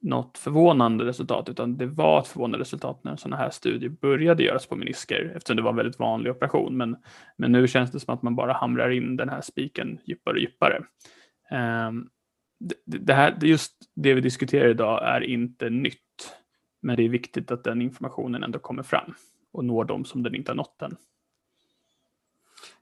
något 0.00 0.38
förvånande 0.38 1.04
resultat, 1.04 1.48
utan 1.48 1.76
det 1.76 1.86
var 1.86 2.20
ett 2.20 2.26
förvånande 2.26 2.58
resultat 2.58 3.04
när 3.04 3.16
sådana 3.16 3.36
här 3.36 3.50
studier 3.50 3.90
började 3.90 4.42
göras 4.42 4.66
på 4.66 4.76
menisker, 4.76 5.32
eftersom 5.36 5.56
det 5.56 5.62
var 5.62 5.70
en 5.70 5.76
väldigt 5.76 5.98
vanlig 5.98 6.32
operation. 6.32 6.76
Men, 6.76 6.96
men 7.36 7.52
nu 7.52 7.68
känns 7.68 7.90
det 7.90 8.00
som 8.00 8.14
att 8.14 8.22
man 8.22 8.36
bara 8.36 8.52
hamrar 8.52 8.90
in 8.90 9.16
den 9.16 9.28
här 9.28 9.40
spiken 9.40 9.98
djupare 10.04 10.34
och 10.34 10.40
djupare. 10.40 10.82
Ehm, 11.50 12.08
det, 12.60 12.98
det, 12.98 13.14
här, 13.14 13.38
just 13.42 13.72
det 13.94 14.14
vi 14.14 14.20
diskuterar 14.20 14.68
idag 14.68 15.00
är 15.04 15.20
inte 15.20 15.70
nytt, 15.70 16.36
men 16.82 16.96
det 16.96 17.02
är 17.02 17.08
viktigt 17.08 17.50
att 17.50 17.64
den 17.64 17.82
informationen 17.82 18.42
ändå 18.42 18.58
kommer 18.58 18.82
fram 18.82 19.14
och 19.52 19.64
når 19.64 19.84
dem 19.84 20.04
som 20.04 20.22
den 20.22 20.34
inte 20.34 20.50
har 20.50 20.56
nått 20.56 20.82
än. 20.82 20.96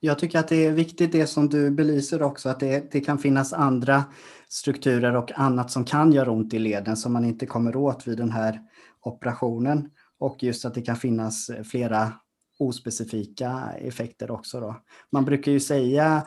Jag 0.00 0.18
tycker 0.18 0.38
att 0.38 0.48
det 0.48 0.66
är 0.66 0.72
viktigt 0.72 1.12
det 1.12 1.26
som 1.26 1.48
du 1.48 1.70
belyser 1.70 2.22
också, 2.22 2.48
att 2.48 2.60
det, 2.60 2.92
det 2.92 3.00
kan 3.00 3.18
finnas 3.18 3.52
andra 3.52 4.04
strukturer 4.48 5.16
och 5.16 5.32
annat 5.34 5.70
som 5.70 5.84
kan 5.84 6.12
göra 6.12 6.30
ont 6.30 6.54
i 6.54 6.58
leden 6.58 6.96
som 6.96 7.12
man 7.12 7.24
inte 7.24 7.46
kommer 7.46 7.76
åt 7.76 8.08
vid 8.08 8.18
den 8.18 8.30
här 8.30 8.60
operationen. 9.00 9.90
Och 10.18 10.42
just 10.42 10.64
att 10.64 10.74
det 10.74 10.82
kan 10.82 10.96
finnas 10.96 11.50
flera 11.70 12.12
ospecifika 12.58 13.70
effekter 13.78 14.30
också. 14.30 14.60
Då. 14.60 14.76
Man 15.12 15.24
brukar 15.24 15.52
ju 15.52 15.60
säga, 15.60 16.26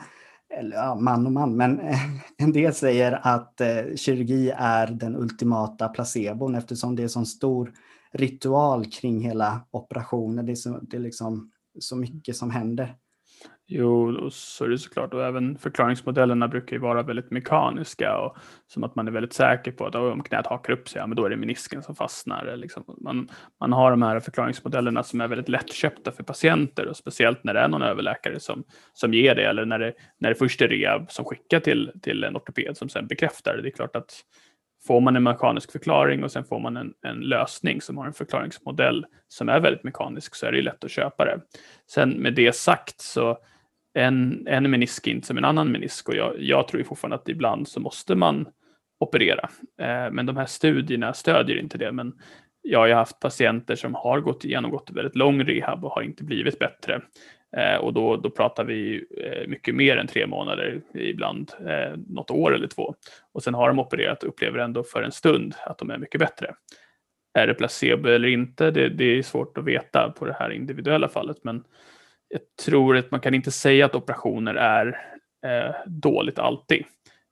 eller 0.58 0.76
ja, 0.76 0.94
man 0.94 1.26
och 1.26 1.32
man, 1.32 1.56
men 1.56 1.80
en 2.36 2.52
del 2.52 2.74
säger 2.74 3.20
att 3.22 3.60
eh, 3.60 3.96
kirurgi 3.96 4.52
är 4.56 4.86
den 4.86 5.16
ultimata 5.16 5.88
placebon 5.88 6.54
eftersom 6.54 6.96
det 6.96 7.02
är 7.02 7.08
så 7.08 7.24
stor 7.24 7.72
ritual 8.12 8.86
kring 8.90 9.20
hela 9.20 9.66
operationen. 9.70 10.46
Det 10.46 10.52
är 10.52 10.56
så, 10.56 10.78
det 10.82 10.96
är 10.96 11.00
liksom 11.00 11.50
så 11.78 11.96
mycket 11.96 12.36
som 12.36 12.50
händer. 12.50 12.96
Jo, 13.72 14.30
så 14.30 14.64
är 14.64 14.68
det 14.68 14.78
såklart. 14.78 15.14
Och 15.14 15.24
även 15.24 15.58
förklaringsmodellerna 15.58 16.48
brukar 16.48 16.76
ju 16.76 16.82
vara 16.82 17.02
väldigt 17.02 17.30
mekaniska 17.30 18.18
och 18.18 18.36
som 18.66 18.84
att 18.84 18.94
man 18.94 19.08
är 19.08 19.12
väldigt 19.12 19.32
säker 19.32 19.72
på 19.72 19.86
att 19.86 19.94
om 19.94 20.22
knät 20.22 20.46
hakar 20.46 20.72
upp 20.72 20.88
sig, 20.88 21.00
ja, 21.00 21.06
men 21.06 21.16
då 21.16 21.24
är 21.24 21.30
det 21.30 21.36
menisken 21.36 21.82
som 21.82 21.94
fastnar. 21.94 22.56
Liksom. 22.56 22.84
Man, 23.00 23.28
man 23.60 23.72
har 23.72 23.90
de 23.90 24.02
här 24.02 24.20
förklaringsmodellerna 24.20 25.02
som 25.02 25.20
är 25.20 25.28
väldigt 25.28 25.48
lättköpta 25.48 26.12
för 26.12 26.22
patienter 26.22 26.86
och 26.86 26.96
speciellt 26.96 27.44
när 27.44 27.54
det 27.54 27.60
är 27.60 27.68
någon 27.68 27.82
överläkare 27.82 28.40
som, 28.40 28.64
som 28.92 29.14
ger 29.14 29.34
det 29.34 29.44
eller 29.44 29.64
när 29.64 29.78
det, 29.78 29.92
när 30.18 30.28
det 30.28 30.34
först 30.34 30.62
är 30.62 30.68
rehab 30.68 31.10
som 31.10 31.24
skickar 31.24 31.60
till, 31.60 31.92
till 32.02 32.24
en 32.24 32.36
ortoped 32.36 32.76
som 32.76 32.88
sen 32.88 33.06
bekräftar. 33.06 33.56
Det 33.62 33.68
är 33.68 33.72
klart 33.72 33.96
att 33.96 34.24
får 34.86 35.00
man 35.00 35.16
en 35.16 35.22
mekanisk 35.22 35.72
förklaring 35.72 36.24
och 36.24 36.32
sen 36.32 36.44
får 36.44 36.60
man 36.60 36.76
en, 36.76 36.92
en, 37.06 37.20
lösning 37.20 37.80
som 37.80 37.98
har 37.98 38.06
en 38.06 38.12
förklaringsmodell 38.12 39.06
som 39.28 39.48
är 39.48 39.60
väldigt 39.60 39.84
mekanisk 39.84 40.34
så 40.34 40.46
är 40.46 40.52
det 40.52 40.62
lätt 40.62 40.84
att 40.84 40.90
köpa 40.90 41.24
det. 41.24 41.40
Sen 41.90 42.10
med 42.10 42.34
det 42.34 42.56
sagt 42.56 43.00
så 43.00 43.38
en, 43.94 44.46
en 44.46 44.70
menisk 44.70 45.06
inte 45.06 45.26
som 45.26 45.38
en 45.38 45.44
annan 45.44 45.72
menisk 45.72 46.08
och 46.08 46.14
jag, 46.14 46.34
jag 46.38 46.68
tror 46.68 46.82
fortfarande 46.82 47.16
att 47.16 47.28
ibland 47.28 47.68
så 47.68 47.80
måste 47.80 48.14
man 48.14 48.48
operera. 49.00 49.50
Eh, 49.80 50.10
men 50.12 50.26
de 50.26 50.36
här 50.36 50.46
studierna 50.46 51.12
stödjer 51.12 51.58
inte 51.58 51.78
det. 51.78 51.92
Men 51.92 52.12
jag 52.62 52.78
har 52.78 52.88
haft 52.88 53.20
patienter 53.20 53.76
som 53.76 53.94
har 53.94 54.20
gått 54.20 54.44
genomgått 54.44 54.90
väldigt 54.90 55.16
lång 55.16 55.44
rehab 55.44 55.84
och 55.84 55.90
har 55.90 56.02
inte 56.02 56.24
blivit 56.24 56.58
bättre. 56.58 57.00
Eh, 57.56 57.76
och 57.76 57.92
då, 57.92 58.16
då 58.16 58.30
pratar 58.30 58.64
vi 58.64 59.06
eh, 59.16 59.48
mycket 59.48 59.74
mer 59.74 59.96
än 59.96 60.06
tre 60.06 60.26
månader, 60.26 60.80
ibland 60.94 61.52
eh, 61.66 61.98
något 62.08 62.30
år 62.30 62.54
eller 62.54 62.66
två. 62.66 62.94
Och 63.32 63.42
sen 63.42 63.54
har 63.54 63.68
de 63.68 63.78
opererat 63.78 64.22
och 64.22 64.28
upplever 64.28 64.58
ändå 64.58 64.82
för 64.82 65.02
en 65.02 65.12
stund 65.12 65.54
att 65.66 65.78
de 65.78 65.90
är 65.90 65.98
mycket 65.98 66.20
bättre. 66.20 66.54
Är 67.38 67.46
det 67.46 67.54
placebo 67.54 68.08
eller 68.08 68.28
inte? 68.28 68.70
Det, 68.70 68.88
det 68.88 69.04
är 69.04 69.22
svårt 69.22 69.58
att 69.58 69.64
veta 69.64 70.14
på 70.18 70.24
det 70.24 70.36
här 70.38 70.50
individuella 70.50 71.08
fallet. 71.08 71.36
Men 71.42 71.64
jag 72.30 72.40
tror 72.64 72.96
att 72.96 73.10
man 73.10 73.20
kan 73.20 73.34
inte 73.34 73.50
säga 73.50 73.86
att 73.86 73.94
operationer 73.94 74.54
är 74.54 74.86
eh, 75.46 75.74
dåligt 75.86 76.38
alltid. 76.38 76.84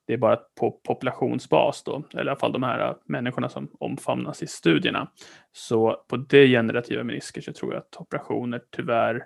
Det 0.07 0.13
är 0.13 0.19
bara 0.19 0.37
på 0.37 0.71
populationsbas 0.71 1.83
då, 1.83 2.05
eller 2.13 2.25
i 2.25 2.29
alla 2.29 2.39
fall 2.39 2.53
de 2.53 2.63
här 2.63 2.89
eh, 2.89 2.95
människorna 3.05 3.49
som 3.49 3.71
omfamnas 3.81 4.43
i 4.43 4.47
studierna. 4.47 5.11
Så 5.53 6.05
på 6.09 6.17
degenerativa 6.17 7.05
menisker 7.05 7.41
så 7.41 7.53
tror 7.53 7.73
jag 7.73 7.81
att 7.81 7.97
operationer 7.97 8.63
tyvärr 8.77 9.25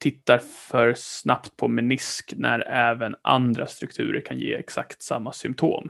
tittar 0.00 0.38
för 0.38 0.94
snabbt 0.96 1.56
på 1.56 1.68
menisk 1.68 2.32
när 2.36 2.60
även 2.60 3.16
andra 3.22 3.66
strukturer 3.66 4.20
kan 4.20 4.38
ge 4.38 4.54
exakt 4.54 5.02
samma 5.02 5.32
symptom. 5.32 5.88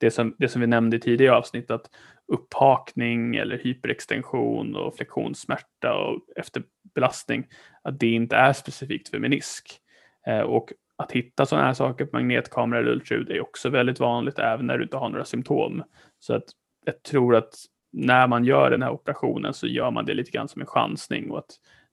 Det 0.00 0.10
som, 0.10 0.34
det 0.38 0.48
som 0.48 0.60
vi 0.60 0.66
nämnde 0.66 0.96
i 0.96 1.00
tidigare 1.00 1.36
avsnitt, 1.36 1.70
att 1.70 1.90
upphakning 2.32 3.36
eller 3.36 3.58
hyperextension 3.58 4.76
och 4.76 4.96
flektionssmärta 4.96 5.94
och 5.94 6.20
belastning, 6.94 7.46
att 7.82 8.00
det 8.00 8.10
inte 8.10 8.36
är 8.36 8.52
specifikt 8.52 9.08
för 9.08 9.18
menisk. 9.18 9.78
Eh, 10.26 10.40
och 10.40 10.72
att 10.96 11.12
hitta 11.12 11.46
sådana 11.46 11.66
här 11.66 11.74
saker 11.74 12.04
på 12.04 12.16
magnetkamera 12.16 12.80
eller 12.80 12.90
ultraljud 12.90 13.30
är 13.30 13.40
också 13.40 13.68
väldigt 13.68 14.00
vanligt 14.00 14.38
även 14.38 14.66
när 14.66 14.78
du 14.78 14.84
inte 14.84 14.96
har 14.96 15.08
några 15.08 15.24
symptom. 15.24 15.82
Så 16.18 16.34
att 16.34 16.44
jag 16.84 17.02
tror 17.02 17.36
att 17.36 17.54
när 17.92 18.26
man 18.26 18.44
gör 18.44 18.70
den 18.70 18.82
här 18.82 18.90
operationen 18.90 19.54
så 19.54 19.66
gör 19.66 19.90
man 19.90 20.04
det 20.04 20.14
lite 20.14 20.30
grann 20.30 20.48
som 20.48 20.60
en 20.60 20.66
chansning 20.66 21.30
och 21.30 21.38
att 21.38 21.50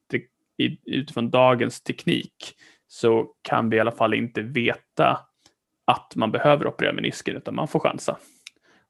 det, 0.08 0.78
utifrån 0.86 1.30
dagens 1.30 1.82
teknik 1.82 2.56
så 2.88 3.28
kan 3.42 3.70
vi 3.70 3.78
i 3.78 3.80
alla 3.80 3.92
fall 3.92 4.14
inte 4.14 4.42
veta 4.42 5.20
att 5.86 6.16
man 6.16 6.32
behöver 6.32 6.68
operera 6.68 6.94
menisken 6.94 7.36
utan 7.36 7.56
man 7.56 7.68
får 7.68 7.80
chansa. 7.80 8.18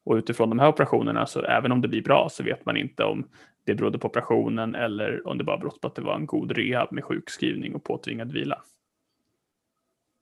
Och 0.06 0.16
utifrån 0.16 0.50
de 0.50 0.60
här 0.60 0.68
operationerna, 0.68 1.26
så 1.26 1.42
även 1.42 1.72
om 1.72 1.82
det 1.82 1.88
blir 1.88 2.04
bra, 2.04 2.30
så 2.32 2.44
vet 2.44 2.66
man 2.66 2.78
inte 2.78 3.04
om 3.04 3.28
det 3.70 3.76
berodde 3.76 4.00
på 4.00 4.08
operationen 4.08 4.76
eller 4.76 5.28
om 5.28 5.38
det 5.38 5.44
bara 5.44 5.58
berodde 5.58 5.80
på 5.80 5.88
att 5.88 5.96
det 5.96 6.02
var 6.02 6.16
en 6.16 6.26
god 6.26 6.52
rehab 6.52 6.92
med 6.92 7.04
sjukskrivning 7.04 7.76
och 7.76 7.84
påtvingad 7.84 8.32
vila. 8.32 8.62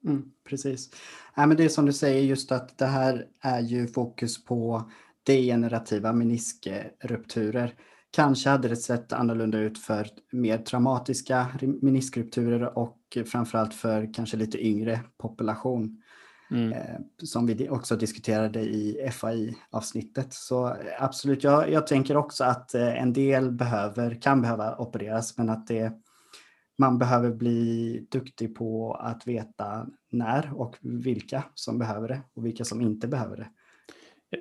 Mm, 0.06 0.32
precis. 0.50 0.90
Ja, 1.36 1.46
men 1.46 1.58
det 1.58 1.64
är 1.64 1.70
som 1.70 1.86
du 1.86 1.94
säger, 1.94 2.24
just 2.24 2.52
att 2.52 2.78
det 2.78 2.86
här 2.86 3.26
är 3.42 3.60
ju 3.60 3.88
fokus 3.88 4.44
på 4.46 4.92
degenerativa 5.24 6.14
meniskrupturer. 6.14 7.74
Kanske 8.12 8.50
hade 8.50 8.68
det 8.68 8.76
sett 8.76 9.14
annorlunda 9.14 9.60
ut 9.60 9.80
för 9.80 10.08
mer 10.32 10.58
traumatiska 10.58 11.48
meniskrupturer 11.82 12.78
och 12.78 13.18
framförallt 13.26 13.74
för 13.74 14.14
kanske 14.14 14.38
lite 14.38 14.66
yngre 14.66 15.00
population. 15.18 16.02
Mm. 16.52 16.74
Eh, 16.74 17.00
som 17.24 17.46
vi 17.46 17.70
också 17.70 17.96
diskuterade 17.96 18.60
i 18.60 19.10
FAI-avsnittet. 19.12 20.34
Så 20.34 20.68
eh, 20.68 20.76
absolut, 21.00 21.44
jag, 21.44 21.72
jag 21.72 21.88
tänker 21.88 22.18
också 22.18 22.44
att 22.44 22.74
eh, 22.74 23.02
en 23.02 23.14
del 23.14 23.52
behöver, 23.52 24.22
kan 24.22 24.42
behöva 24.42 24.76
opereras 24.78 25.38
men 25.38 25.50
att 25.50 25.68
det, 25.68 25.94
man 26.78 26.98
behöver 26.98 27.32
bli 27.32 28.08
duktig 28.12 28.56
på 28.56 28.94
att 28.94 29.28
veta 29.28 29.88
när 30.12 30.52
och 30.54 30.78
vilka 30.82 31.44
som 31.54 31.80
behöver 31.80 32.08
det 32.08 32.22
och 32.34 32.46
vilka 32.46 32.66
som 32.66 32.82
inte 32.82 33.08
behöver 33.08 33.38
det. 33.38 33.50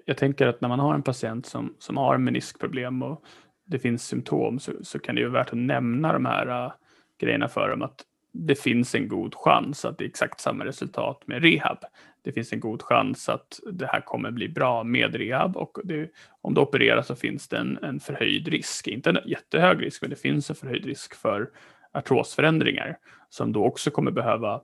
Jag 0.04 0.16
tänker 0.16 0.46
att 0.46 0.60
när 0.60 0.68
man 0.68 0.80
har 0.80 0.94
en 0.94 1.02
patient 1.02 1.46
som, 1.46 1.74
som 1.78 1.96
har 1.96 2.18
meniskproblem 2.18 3.02
och 3.02 3.24
det 3.66 3.78
finns 3.78 4.06
symptom 4.06 4.58
så, 4.58 4.72
så 4.82 4.98
kan 4.98 5.14
det 5.14 5.20
ju 5.20 5.28
vara 5.28 5.42
värt 5.42 5.52
att 5.52 5.58
nämna 5.58 6.12
de 6.12 6.24
här 6.26 6.72
grejerna 7.20 7.48
för 7.48 7.68
dem. 7.68 7.82
Att 7.82 8.04
det 8.38 8.54
finns 8.54 8.94
en 8.94 9.08
god 9.08 9.34
chans 9.34 9.84
att 9.84 9.98
det 9.98 10.04
är 10.04 10.08
exakt 10.08 10.40
samma 10.40 10.64
resultat 10.64 11.22
med 11.26 11.42
rehab. 11.42 11.78
Det 12.22 12.32
finns 12.32 12.52
en 12.52 12.60
god 12.60 12.82
chans 12.82 13.28
att 13.28 13.60
det 13.72 13.86
här 13.86 14.00
kommer 14.00 14.30
bli 14.30 14.48
bra 14.48 14.84
med 14.84 15.14
rehab 15.14 15.56
och 15.56 15.78
det, 15.84 16.10
om 16.40 16.54
du 16.54 16.60
opereras 16.60 17.06
så 17.06 17.16
finns 17.16 17.48
det 17.48 17.56
en, 17.58 17.78
en 17.82 18.00
förhöjd 18.00 18.48
risk, 18.48 18.88
inte 18.88 19.10
en 19.10 19.18
jättehög 19.26 19.82
risk, 19.82 20.02
men 20.02 20.10
det 20.10 20.16
finns 20.16 20.50
en 20.50 20.56
förhöjd 20.56 20.84
risk 20.84 21.14
för 21.14 21.50
artrosförändringar 21.92 22.98
som 23.28 23.52
då 23.52 23.64
också 23.64 23.90
kommer 23.90 24.10
behöva 24.10 24.60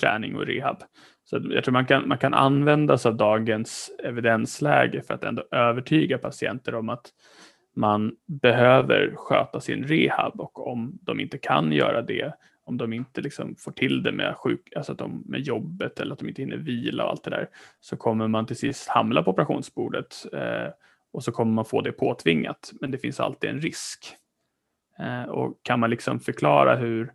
träning 0.00 0.36
och 0.36 0.46
rehab. 0.46 0.82
Så 1.24 1.40
jag 1.50 1.64
tror 1.64 1.72
man 1.72 1.86
kan, 1.86 2.08
man 2.08 2.18
kan 2.18 2.34
använda 2.34 2.98
sig 2.98 3.08
av 3.08 3.16
dagens 3.16 3.90
evidensläge 4.04 5.02
för 5.02 5.14
att 5.14 5.24
ändå 5.24 5.44
övertyga 5.50 6.18
patienter 6.18 6.74
om 6.74 6.88
att 6.88 7.10
man 7.76 8.16
behöver 8.26 9.14
sköta 9.16 9.60
sin 9.60 9.84
rehab 9.84 10.40
och 10.40 10.66
om 10.66 10.98
de 11.02 11.20
inte 11.20 11.38
kan 11.38 11.72
göra 11.72 12.02
det, 12.02 12.32
om 12.66 12.76
de 12.76 12.92
inte 12.92 13.20
liksom 13.20 13.56
får 13.56 13.72
till 13.72 14.02
det 14.02 14.12
med, 14.12 14.36
sjuk, 14.36 14.72
alltså 14.76 14.92
att 14.92 14.98
de, 14.98 15.22
med 15.26 15.40
jobbet 15.40 16.00
eller 16.00 16.12
att 16.12 16.18
de 16.18 16.28
inte 16.28 16.42
hinner 16.42 16.56
vila 16.56 17.04
och 17.04 17.10
allt 17.10 17.24
det 17.24 17.30
där, 17.30 17.48
så 17.80 17.96
kommer 17.96 18.28
man 18.28 18.46
till 18.46 18.56
sist 18.56 18.88
hamna 18.88 19.22
på 19.22 19.30
operationsbordet 19.30 20.26
eh, 20.32 20.72
och 21.12 21.24
så 21.24 21.32
kommer 21.32 21.52
man 21.52 21.64
få 21.64 21.80
det 21.80 21.92
påtvingat. 21.92 22.72
Men 22.80 22.90
det 22.90 22.98
finns 22.98 23.20
alltid 23.20 23.50
en 23.50 23.60
risk. 23.60 24.16
Eh, 24.98 25.22
och 25.22 25.60
kan 25.62 25.80
man 25.80 25.90
liksom 25.90 26.20
förklara 26.20 26.76
hur, 26.76 27.12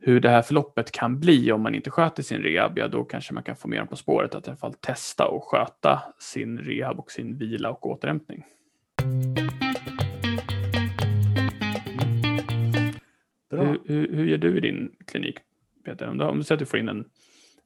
hur 0.00 0.20
det 0.20 0.30
här 0.30 0.42
förloppet 0.42 0.92
kan 0.92 1.20
bli 1.20 1.52
om 1.52 1.62
man 1.62 1.74
inte 1.74 1.90
sköter 1.90 2.22
sin 2.22 2.42
rehab, 2.42 2.78
ja 2.78 2.88
då 2.88 3.04
kanske 3.04 3.34
man 3.34 3.42
kan 3.42 3.56
få 3.56 3.68
med 3.68 3.78
dem 3.78 3.88
på 3.88 3.96
spåret 3.96 4.34
att 4.34 4.46
i 4.46 4.50
alla 4.50 4.56
fall 4.56 4.74
testa 4.74 5.26
och 5.26 5.44
sköta 5.44 6.02
sin 6.18 6.58
rehab 6.58 6.98
och 6.98 7.10
sin 7.10 7.38
vila 7.38 7.70
och 7.70 7.86
återhämtning. 7.86 8.44
Hur, 13.84 14.12
hur, 14.12 14.26
gör 14.26 14.38
du 14.38 14.56
i 14.56 14.60
din 14.60 14.96
klinik, 15.06 15.38
Peter? 15.84 16.08
Om 16.08 16.18
du, 16.18 16.24
om 16.24 16.38
du 16.38 16.44
säger 16.44 16.56
att 16.56 16.58
du 16.58 16.66
får 16.66 16.78
in 16.78 16.88
en, 16.88 17.04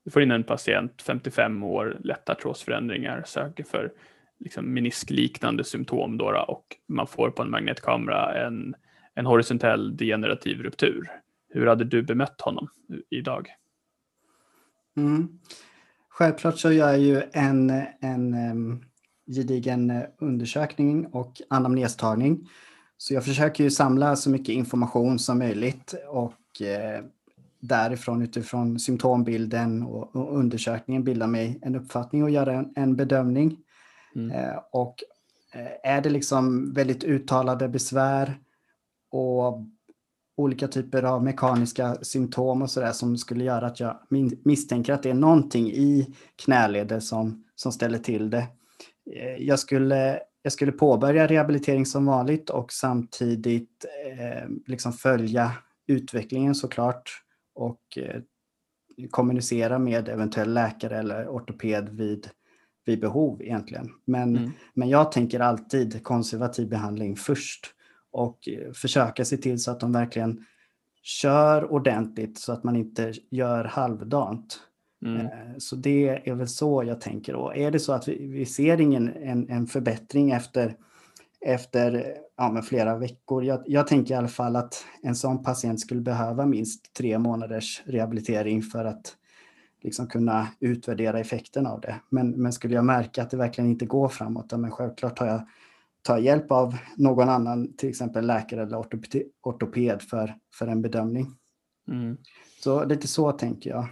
du 0.05 0.11
får 0.11 0.23
in 0.23 0.31
en 0.31 0.45
patient, 0.45 1.03
55 1.03 1.63
år, 1.63 1.97
lätta 2.05 2.33
artrosförändringar, 2.33 3.23
söker 3.27 3.65
för 3.65 3.93
liksom 4.39 4.75
meniskliknande 4.75 5.65
symptom 5.65 6.19
då, 6.19 6.45
och 6.49 6.77
man 6.87 7.07
får 7.07 7.31
på 7.31 7.43
en 7.43 7.51
magnetkamera 7.51 8.47
en, 8.47 8.75
en 9.15 9.27
horisontell 9.27 9.97
degenerativ 9.97 10.63
ruptur. 10.63 11.11
Hur 11.49 11.67
hade 11.67 11.85
du 11.85 12.03
bemött 12.03 12.41
honom 12.41 12.69
idag? 13.11 13.49
Mm. 14.97 15.29
Självklart 16.09 16.59
så 16.59 16.73
gör 16.73 16.89
jag 16.89 17.01
ju 17.01 17.23
en, 17.33 17.71
en 18.01 18.35
um, 18.35 18.85
gedigen 19.27 19.91
eh, 19.91 20.03
undersökning 20.19 21.07
och 21.07 21.33
anamnestagning. 21.51 22.49
Så 22.99 23.15
jag 23.15 23.25
försöker 23.25 23.65
ju 23.65 23.71
samla 23.71 24.17
så 24.17 24.31
mycket 24.31 24.53
information 24.53 25.19
som 25.19 25.39
möjligt 25.39 25.95
och 26.09 26.63
eh, 26.63 27.05
därifrån 27.61 28.23
utifrån 28.23 28.79
symptombilden 28.79 29.83
och, 29.83 30.17
och, 30.17 30.39
undersökningen 30.39 31.05
bilda 31.05 31.27
mig 31.27 31.59
en 31.63 31.77
uppfattning 31.77 32.23
och 32.23 32.31
göra 32.31 32.53
en, 32.53 32.73
en 32.77 32.97
bedömning. 32.97 33.57
Mm. 34.15 34.31
Eh, 34.31 34.59
och 34.73 34.95
eh, 35.55 35.93
är 35.93 36.01
det 36.01 36.11
liksom 36.11 36.73
väldigt 36.73 37.05
uttalade 37.05 37.69
besvär 37.69 38.39
och 39.11 39.65
olika 40.37 40.69
typer 40.69 41.03
av 41.03 41.25
mekaniska 41.25 41.97
symptom 42.03 42.63
och 42.63 42.71
sådär 42.71 42.93
som 42.93 43.17
skulle 43.17 43.45
göra 43.45 43.67
att 43.67 43.81
jag 43.81 43.97
misstänker 44.45 44.93
att 44.93 45.03
det 45.03 45.11
är 45.11 45.15
någonting 45.15 45.67
i 45.67 46.15
knäleder 46.37 47.01
som, 47.01 47.45
som 47.55 47.73
ställer 47.73 47.99
till 47.99 48.31
det. 48.31 48.47
Eh, 49.17 49.37
jag 49.39 49.59
skulle, 49.59 50.21
jag 50.49 50.53
skulle 50.53 50.73
påbörja 50.73 51.27
rehabilitering 51.27 51.87
som 51.87 52.07
vanligt 52.07 52.51
och 52.51 52.73
samtidigt 52.73 53.85
eh, 54.07 54.49
liksom 54.67 54.93
följa 54.93 55.53
utvecklingen 55.87 56.55
såklart 56.55 57.23
och 57.55 57.81
eh, 57.97 58.21
kommunicera 59.11 59.79
med 59.79 60.09
eventuell 60.09 60.55
läkare 60.55 60.99
eller 60.99 61.29
ortoped 61.29 61.89
vid, 61.89 62.29
vid 62.85 63.01
behov 63.01 63.43
egentligen. 63.43 63.91
Men, 64.05 64.37
mm. 64.37 64.51
men 64.75 64.89
jag 64.89 65.13
tänker 65.13 65.41
alltid 65.41 66.03
konservativ 66.03 66.69
behandling 66.69 67.17
först 67.17 67.67
och 68.11 68.49
eh, 68.49 68.73
försöka 68.73 69.25
se 69.25 69.37
till 69.37 69.63
så 69.63 69.71
att 69.71 69.81
de 69.81 69.93
verkligen 69.93 70.45
kör 71.03 71.73
ordentligt 71.73 72.39
så 72.39 72.53
att 72.53 72.65
man 72.65 72.77
inte 72.77 73.13
gör 73.31 73.65
halvdant. 73.65 74.61
Mm. 75.05 75.27
Eh, 75.27 75.31
så 75.59 75.77
det 75.77 76.29
är 76.29 76.35
väl 76.35 76.49
så 76.49 76.85
jag 76.85 77.01
tänker. 77.01 77.35
Och 77.35 77.57
är 77.57 77.71
det 77.71 77.79
så 77.79 77.93
att 77.93 78.09
vi, 78.09 78.27
vi 78.27 78.47
ser 78.47 78.81
ingen 78.81 79.09
en, 79.09 79.51
en 79.51 79.67
förbättring 79.67 80.31
efter, 80.31 80.77
efter 81.41 82.15
ja, 82.37 82.63
flera 82.63 82.99
veckor. 82.99 83.45
Jag, 83.45 83.63
jag, 83.67 83.87
tänker 83.87 84.15
i 84.15 84.17
alla 84.17 84.29
fall 84.29 84.57
att 84.57 84.85
en 85.03 85.15
sån 85.15 85.43
patient 85.43 85.81
skulle 85.81 86.01
behöva 86.01 86.47
minst 86.47 86.93
tre 86.93 87.19
månaders 87.19 87.83
rehabilitering 87.87 88.63
för 88.63 88.85
att 88.85 89.17
liksom 89.83 90.07
kunna 90.07 90.49
utvärdera 90.61 91.21
effekten 91.21 91.67
av 91.67 91.81
det. 91.81 91.95
Men, 92.11 92.31
men 92.31 92.53
skulle 92.53 92.75
jag 92.75 92.85
märka 92.85 93.23
att 93.23 93.31
det 93.31 93.37
verkligen 93.37 93.71
inte 93.71 93.87
går 93.87 94.09
framåt, 94.09 94.53
men 94.53 94.71
självklart 94.71 95.17
tar 95.17 95.27
jag 95.27 95.43
ta 96.03 96.19
hjälp 96.19 96.53
av 96.53 96.77
någon 96.97 97.29
annan, 97.29 97.73
till 97.77 97.89
exempel 97.89 98.27
läkare 98.27 98.63
eller 98.63 98.79
ortoped 99.43 100.03
för, 100.03 100.35
för 100.55 100.67
en 100.67 100.83
bedömning. 100.83 101.27
Mm. 101.89 102.17
Så 102.63 102.85
lite 102.85 103.09
så 103.09 103.33
tänker 103.33 103.71
jag. 103.71 103.89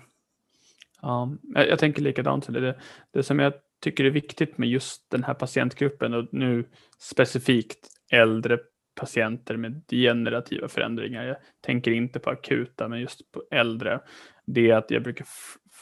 Ja, 1.06 1.36
jag 1.54 1.78
tänker 1.78 2.02
likadant. 2.02 2.46
Det, 2.52 2.74
det 3.12 3.22
som 3.22 3.38
jag 3.38 3.52
tycker 3.82 4.04
är 4.04 4.10
viktigt 4.10 4.58
med 4.58 4.68
just 4.68 5.10
den 5.10 5.24
här 5.24 5.34
patientgruppen 5.34 6.14
och 6.14 6.28
nu 6.32 6.64
specifikt 6.98 7.88
äldre 8.12 8.58
patienter 9.00 9.56
med 9.56 9.82
degenerativa 9.86 10.68
förändringar. 10.68 11.24
Jag 11.24 11.36
tänker 11.60 11.90
inte 11.90 12.18
på 12.18 12.30
akuta, 12.30 12.88
men 12.88 13.00
just 13.00 13.32
på 13.32 13.42
äldre. 13.50 14.00
Det 14.46 14.70
är 14.70 14.76
att 14.76 14.90
jag 14.90 15.02
brukar 15.02 15.26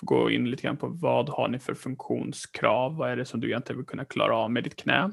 gå 0.00 0.30
in 0.30 0.50
lite 0.50 0.62
grann 0.62 0.76
på 0.76 0.88
vad 0.88 1.28
har 1.28 1.48
ni 1.48 1.58
för 1.58 1.74
funktionskrav? 1.74 2.96
Vad 2.96 3.10
är 3.10 3.16
det 3.16 3.24
som 3.24 3.40
du 3.40 3.48
egentligen 3.48 3.78
vill 3.78 3.86
kunna 3.86 4.04
klara 4.04 4.36
av 4.36 4.50
med 4.50 4.64
ditt 4.64 4.76
knä? 4.76 5.10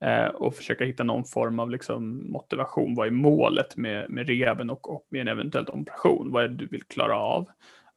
Eh, 0.00 0.26
och 0.26 0.54
försöka 0.54 0.84
hitta 0.84 1.04
någon 1.04 1.24
form 1.24 1.58
av 1.58 1.70
liksom 1.70 2.32
motivation. 2.32 2.94
Vad 2.94 3.06
är 3.06 3.10
målet 3.10 3.76
med, 3.76 4.10
med 4.10 4.28
rehaben 4.28 4.70
och, 4.70 4.94
och 4.94 5.06
med 5.10 5.20
en 5.20 5.28
eventuell 5.28 5.68
operation? 5.68 6.32
Vad 6.32 6.44
är 6.44 6.48
det 6.48 6.56
du 6.56 6.66
vill 6.66 6.82
klara 6.82 7.16
av? 7.16 7.48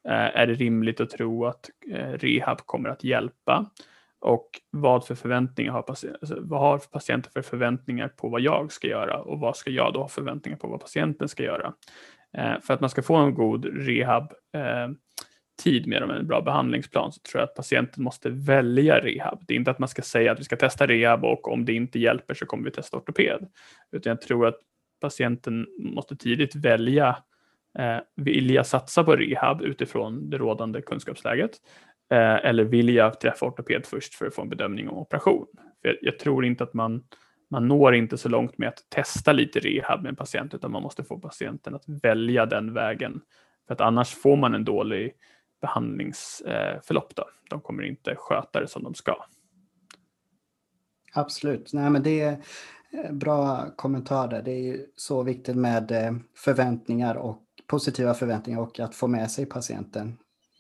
Eh, 0.08 0.40
är 0.40 0.48
det 0.48 0.54
rimligt 0.54 1.02
att 1.02 1.10
tro 1.10 1.46
att 1.46 1.70
eh, 1.92 2.12
rehab 2.12 2.58
kommer 2.58 2.90
att 2.90 3.04
hjälpa? 3.04 3.72
Och 4.20 4.50
vad 4.72 5.06
för 5.06 5.16
förväntningar 5.16 5.72
har, 5.72 5.86
alltså, 5.88 6.38
vad 6.40 6.60
har 6.60 6.78
patienten 6.78 7.32
för 7.32 7.42
förväntningar 7.42 8.08
på 8.08 8.30
vad 8.30 8.42
jag 8.42 8.72
ska 8.72 8.88
göra 8.88 9.22
och 9.22 9.40
vad 9.40 9.58
ska 9.58 9.70
jag 9.70 9.94
då 9.94 10.02
ha 10.02 10.08
förväntningar 10.08 10.58
på 10.58 10.68
vad 10.68 10.80
patienten 10.80 11.30
ska 11.30 11.44
göra? 11.44 11.74
Eh, 12.38 12.60
för 12.62 12.74
att 12.74 12.82
man 12.82 12.90
ska 12.90 13.02
få 13.02 13.16
en 13.16 13.34
god 13.34 13.66
rehab 13.66 14.34
tid 15.64 15.88
med 15.88 16.02
dem, 16.02 16.10
en 16.12 16.28
bra 16.28 16.42
behandlingsplan, 16.42 17.12
så 17.12 17.20
tror 17.20 17.42
jag 17.42 17.48
att 17.48 17.56
patienten 17.56 18.04
måste 18.04 18.30
välja 18.30 19.00
rehab. 19.00 19.44
Det 19.48 19.54
är 19.54 19.56
inte 19.56 19.72
att 19.72 19.80
man 19.80 19.90
ska 19.90 20.02
säga 20.02 20.32
att 20.32 20.40
vi 20.40 20.44
ska 20.44 20.56
testa 20.56 20.88
rehab 20.88 21.24
och 21.24 21.52
om 21.52 21.66
det 21.66 21.74
inte 21.74 22.00
hjälper 22.00 22.34
så 22.34 22.46
kommer 22.46 22.64
vi 22.64 22.72
testa 22.72 22.98
ortoped. 22.98 23.48
Utan 23.92 24.10
jag 24.10 24.22
tror 24.22 24.48
att 24.48 24.60
patienten 25.02 25.68
måste 25.80 26.16
tidigt 26.16 26.56
välja 26.56 27.18
eh, 27.80 27.98
vilja 28.16 28.64
satsa 28.64 29.04
på 29.04 29.16
rehab 29.16 29.62
utifrån 29.62 30.30
det 30.30 30.38
rådande 30.38 30.82
kunskapsläget 30.82 31.52
eh, 32.12 32.46
eller 32.46 32.90
jag 32.92 33.20
träffa 33.20 33.46
ortoped 33.46 33.86
först 33.86 34.16
för 34.16 34.28
att 34.28 34.36
få 34.36 34.42
en 34.42 34.50
bedömning 34.50 34.90
om 34.90 34.98
operation. 34.98 35.48
För 35.82 35.90
jag, 35.90 35.98
jag, 36.02 36.20
tror 36.20 36.46
inte 36.46 36.64
att 36.64 36.74
man, 36.74 37.04
man 37.50 37.68
når 37.68 37.96
inte 37.96 38.18
så 38.18 38.30
långt 38.30 38.58
med 38.58 38.70
att 38.70 38.90
testa 38.90 39.34
lite 39.34 39.60
rehab 39.60 40.02
med 40.02 40.10
en 40.10 40.16
patient 40.16 40.54
utan 40.54 40.72
man 40.72 40.84
måste 40.84 41.04
få 41.04 41.20
patienten 41.20 41.76
att 41.76 41.84
välja 42.04 42.46
den 42.46 42.74
vägen. 42.74 43.22
För 43.68 43.74
att 43.74 43.82
annars 43.82 44.10
får 44.10 44.38
man 44.38 44.54
en 44.54 44.66
dålig 44.66 45.14
behandlingsförlopp. 45.62 47.16
Då. 47.16 47.30
De 47.50 47.62
kommer 47.62 47.84
inte 47.84 48.16
sköta 48.16 48.60
det 48.60 48.68
som 48.68 48.84
de 48.84 48.94
ska. 48.94 49.16
Absolut. 51.14 51.74
Nej, 51.74 51.90
men 51.90 52.04
det 52.04 52.22
är 52.22 52.38
eh, 52.92 53.12
bra 53.12 53.70
kommentarer. 53.76 54.42
Det 54.42 54.52
är 54.52 54.86
så 54.96 55.24
viktigt 55.24 55.56
med 55.56 55.92
eh, 55.92 56.14
förväntningar 56.36 57.16
och 57.16 57.44
positiva 57.72 58.14
förväntningar 58.14 58.60
och 58.60 58.80
att 58.80 58.96
få 58.96 59.08
med 59.08 59.32
sig 59.32 59.46
patienten. 59.46 60.18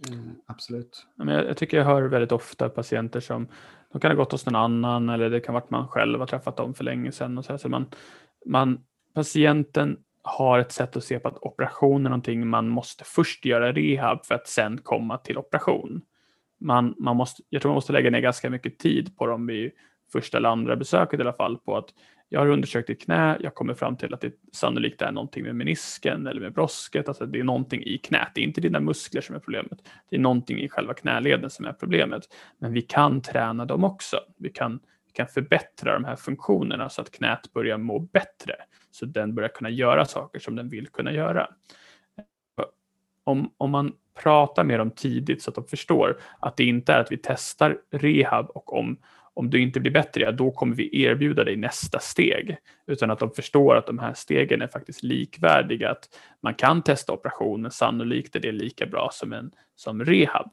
Mm, 0.09 0.35
absolut. 0.47 1.05
jag, 1.17 1.57
tycker 1.57 1.77
jag 1.77 1.85
hör 1.85 2.01
väldigt 2.01 2.31
ofta 2.31 2.69
patienter 2.69 3.19
som 3.19 3.47
de 3.91 3.99
kan 4.01 4.11
ha 4.11 4.15
gått 4.15 4.31
hos 4.31 4.45
någon 4.45 4.55
annan 4.55 5.09
eller 5.09 5.29
det 5.29 5.39
kan 5.39 5.53
vara 5.53 5.63
att 5.63 5.69
man 5.69 5.87
själv 5.87 6.19
har 6.19 6.27
träffat 6.27 6.57
dem 6.57 6.73
för 6.73 6.83
länge 6.83 7.11
sedan. 7.11 7.37
Och 7.37 7.45
så, 7.45 7.53
här, 7.53 7.57
så 7.57 7.69
man, 7.69 7.85
man, 8.45 8.79
patienten 9.13 9.97
har 10.21 10.59
ett 10.59 10.71
sätt 10.71 10.97
att 10.97 11.03
se 11.03 11.19
på 11.19 11.27
att 11.27 11.37
operation 11.37 12.05
är 12.05 12.09
någonting 12.09 12.47
man 12.47 12.67
måste 12.67 13.03
först 13.03 13.45
göra 13.45 13.73
rehab 13.73 14.25
för 14.25 14.35
att 14.35 14.47
sen 14.47 14.77
komma 14.77 15.17
till 15.17 15.37
operation. 15.37 16.01
Man, 16.59 16.95
man 16.97 17.15
måste, 17.15 17.43
jag 17.49 17.61
tror 17.61 17.69
man 17.69 17.75
måste 17.75 17.93
lägga 17.93 18.09
ner 18.09 18.19
ganska 18.19 18.49
mycket 18.49 18.79
tid 18.79 19.17
på 19.17 19.25
dem 19.25 19.47
vid 19.47 19.71
första 20.11 20.37
eller 20.37 20.49
andra 20.49 20.75
besöket 20.75 21.19
i 21.19 21.23
alla 21.23 21.33
fall 21.33 21.57
på 21.57 21.77
att 21.77 21.89
jag 22.33 22.39
har 22.39 22.47
undersökt 22.47 22.87
ditt 22.87 23.01
knä, 23.01 23.37
jag 23.39 23.55
kommer 23.55 23.73
fram 23.73 23.97
till 23.97 24.13
att 24.13 24.21
det 24.21 24.33
sannolikt 24.51 25.01
är 25.01 25.11
någonting 25.11 25.43
med 25.43 25.55
menisken 25.55 26.27
eller 26.27 26.41
med 26.41 26.53
brosket, 26.53 27.07
alltså 27.07 27.25
det 27.25 27.39
är 27.39 27.43
någonting 27.43 27.83
i 27.83 27.97
knät, 27.97 28.31
det 28.35 28.41
är 28.41 28.43
inte 28.43 28.61
dina 28.61 28.79
muskler 28.79 29.21
som 29.21 29.35
är 29.35 29.39
problemet, 29.39 29.79
det 30.09 30.15
är 30.15 30.19
någonting 30.19 30.59
i 30.59 30.69
själva 30.69 30.93
knäleden 30.93 31.49
som 31.49 31.65
är 31.65 31.73
problemet. 31.73 32.23
Men 32.57 32.73
vi 32.73 32.81
kan 32.81 33.21
träna 33.21 33.65
dem 33.65 33.83
också. 33.83 34.19
Vi 34.37 34.49
kan 34.49 34.79
vi 35.05 35.11
kan 35.13 35.27
förbättra 35.27 35.93
de 35.93 36.05
här 36.05 36.15
funktionerna 36.15 36.89
så 36.89 37.01
att 37.01 37.11
knät 37.11 37.53
börjar 37.53 37.77
må 37.77 37.99
bättre. 37.99 38.55
Så 38.91 39.05
den 39.05 39.35
börjar 39.35 39.49
kunna 39.49 39.69
göra 39.69 40.05
saker 40.05 40.39
som 40.39 40.55
den 40.55 40.69
vill 40.69 40.87
kunna 40.87 41.11
göra. 41.11 41.49
Om, 43.23 43.53
om 43.57 43.71
man 43.71 43.93
pratar 44.13 44.63
med 44.63 44.79
dem 44.79 44.91
tidigt 44.91 45.41
så 45.41 45.49
att 45.49 45.55
de 45.55 45.67
förstår 45.67 46.19
att 46.39 46.57
det 46.57 46.63
inte 46.63 46.93
är 46.93 46.99
att 46.99 47.11
vi 47.11 47.17
testar 47.23 47.77
rehab 47.91 48.49
och 48.49 48.77
om, 48.77 48.97
om 49.33 49.49
du 49.49 49.61
inte 49.61 49.79
blir 49.79 49.91
bättre, 49.91 50.21
ja, 50.21 50.31
då 50.31 50.51
kommer 50.51 50.75
vi 50.75 51.03
erbjuda 51.03 51.43
dig 51.43 51.55
nästa 51.55 51.99
steg. 51.99 52.57
Utan 52.87 53.11
att 53.11 53.19
de 53.19 53.31
förstår 53.31 53.75
att 53.75 53.87
de 53.87 53.99
här 53.99 54.13
stegen 54.13 54.61
är 54.61 54.67
faktiskt 54.67 55.03
likvärdiga. 55.03 55.91
Att 55.91 56.09
man 56.41 56.53
kan 56.53 56.81
testa 56.81 57.13
operationen, 57.13 57.71
sannolikt 57.71 58.35
är 58.35 58.39
det 58.39 58.51
lika 58.51 58.85
bra 58.85 59.09
som, 59.13 59.33
en, 59.33 59.51
som 59.75 60.05
rehab. 60.05 60.51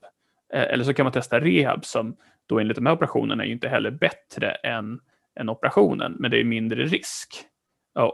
Eh, 0.53 0.63
eller 0.63 0.85
så 0.85 0.95
kan 0.95 1.05
man 1.05 1.13
testa 1.13 1.41
rehab 1.41 1.85
som 1.85 2.17
då 2.47 2.59
enligt 2.59 2.77
de 2.77 2.87
här 2.87 2.93
operationerna 2.93 3.45
är 3.45 3.49
inte 3.49 3.69
heller 3.69 3.91
bättre 3.91 4.51
än, 4.51 5.01
än 5.41 5.49
operationen, 5.49 6.17
men 6.19 6.31
det 6.31 6.41
är 6.41 6.45
mindre 6.45 6.85
risk. 6.85 7.45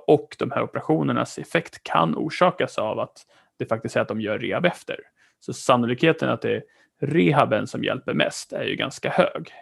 Och 0.06 0.36
de 0.38 0.50
här 0.50 0.62
operationernas 0.62 1.38
effekt 1.38 1.82
kan 1.82 2.14
orsakas 2.14 2.78
av 2.78 2.98
att 2.98 3.26
det 3.58 3.66
faktiskt 3.66 3.96
är 3.96 4.00
att 4.00 4.08
de 4.08 4.20
gör 4.20 4.38
rehab 4.38 4.66
efter. 4.66 4.96
Så 5.40 5.52
sannolikheten 5.52 6.28
att 6.28 6.42
det 6.42 6.54
är 6.56 6.62
rehaben 7.00 7.66
som 7.66 7.84
hjälper 7.84 8.14
mest 8.14 8.52
är 8.52 8.64
ju 8.64 8.76
ganska 8.76 9.10
hög. 9.10 9.52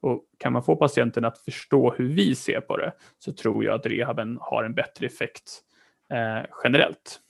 Och 0.00 0.24
kan 0.38 0.52
man 0.52 0.62
få 0.62 0.76
patienten 0.76 1.24
att 1.24 1.38
förstå 1.38 1.94
hur 1.98 2.14
vi 2.14 2.34
ser 2.34 2.60
på 2.60 2.76
det 2.76 2.92
så 3.18 3.32
tror 3.32 3.64
jag 3.64 3.74
att 3.74 3.86
rehaben 3.86 4.38
har 4.40 4.64
en 4.64 4.74
bättre 4.74 5.06
effekt 5.06 5.62
eh, 6.10 6.46
generellt. 6.64 7.20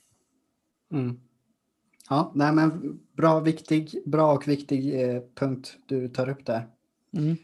Mm. 0.91 1.19
Ja, 2.09 2.31
nej 2.35 2.53
men 2.53 2.99
bra, 3.13 3.39
viktig, 3.39 4.01
bra 4.05 4.33
och 4.33 4.47
viktig 4.47 5.01
eh, 5.01 5.21
punkt 5.35 5.77
du 5.85 6.07
tar 6.07 6.29
upp 6.29 6.45
där. 6.45 6.67
Mm. 7.17 7.37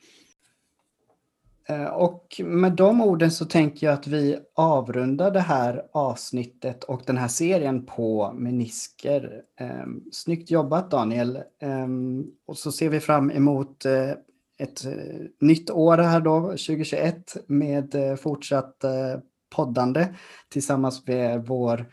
Eh, 1.70 1.86
och 1.86 2.42
med 2.44 2.72
de 2.72 3.02
orden 3.02 3.32
så 3.32 3.46
tänker 3.46 3.88
jag 3.88 3.94
att 3.94 4.08
vi 4.08 4.40
avrundar 4.54 5.32
det 5.32 5.40
här 5.40 5.84
avsnittet 5.92 6.84
och 6.84 7.02
den 7.06 7.18
här 7.18 7.28
serien 7.28 7.86
på 7.86 8.34
menisker. 8.34 9.42
Ehm, 9.56 10.04
snyggt 10.12 10.52
jobbat 10.52 10.92
Daniel. 10.92 11.40
Ehm, 11.60 12.26
och 12.46 12.58
så 12.58 12.72
ser 12.72 12.90
vi 12.90 13.00
fram 13.00 13.32
emot 13.32 13.86
eh, 13.86 14.12
ett 14.58 14.86
eh, 14.86 15.26
nytt 15.40 15.70
år 15.70 15.98
här 15.98 16.22
då, 16.22 16.42
2021, 16.42 17.38
med 17.48 17.96
eh, 17.96 18.16
fortsatt 18.16 18.84
eh, 18.84 19.20
poddande 19.56 20.08
tillsammans 20.50 21.08
med 21.08 21.46
vår 21.46 21.86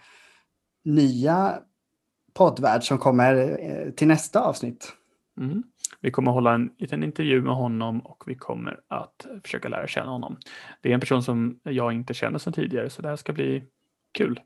nya 0.84 1.58
poddvärld 2.34 2.82
som 2.82 2.98
kommer 2.98 3.90
till 3.96 4.08
nästa 4.08 4.40
avsnitt. 4.40 4.92
Mm. 5.40 5.62
Vi 6.00 6.10
kommer 6.10 6.30
hålla 6.32 6.54
en 6.54 6.70
liten 6.78 7.04
intervju 7.04 7.42
med 7.42 7.54
honom 7.54 8.00
och 8.00 8.24
vi 8.26 8.34
kommer 8.34 8.80
att 8.88 9.26
försöka 9.44 9.68
lära 9.68 9.86
känna 9.86 10.10
honom. 10.10 10.36
Det 10.80 10.90
är 10.90 10.94
en 10.94 11.00
person 11.00 11.22
som 11.22 11.60
jag 11.62 11.92
inte 11.92 12.14
känner 12.14 12.38
sedan 12.38 12.52
tidigare 12.52 12.90
så 12.90 13.02
det 13.02 13.08
här 13.08 13.16
ska 13.16 13.32
bli 13.32 13.64
kul. 14.18 14.40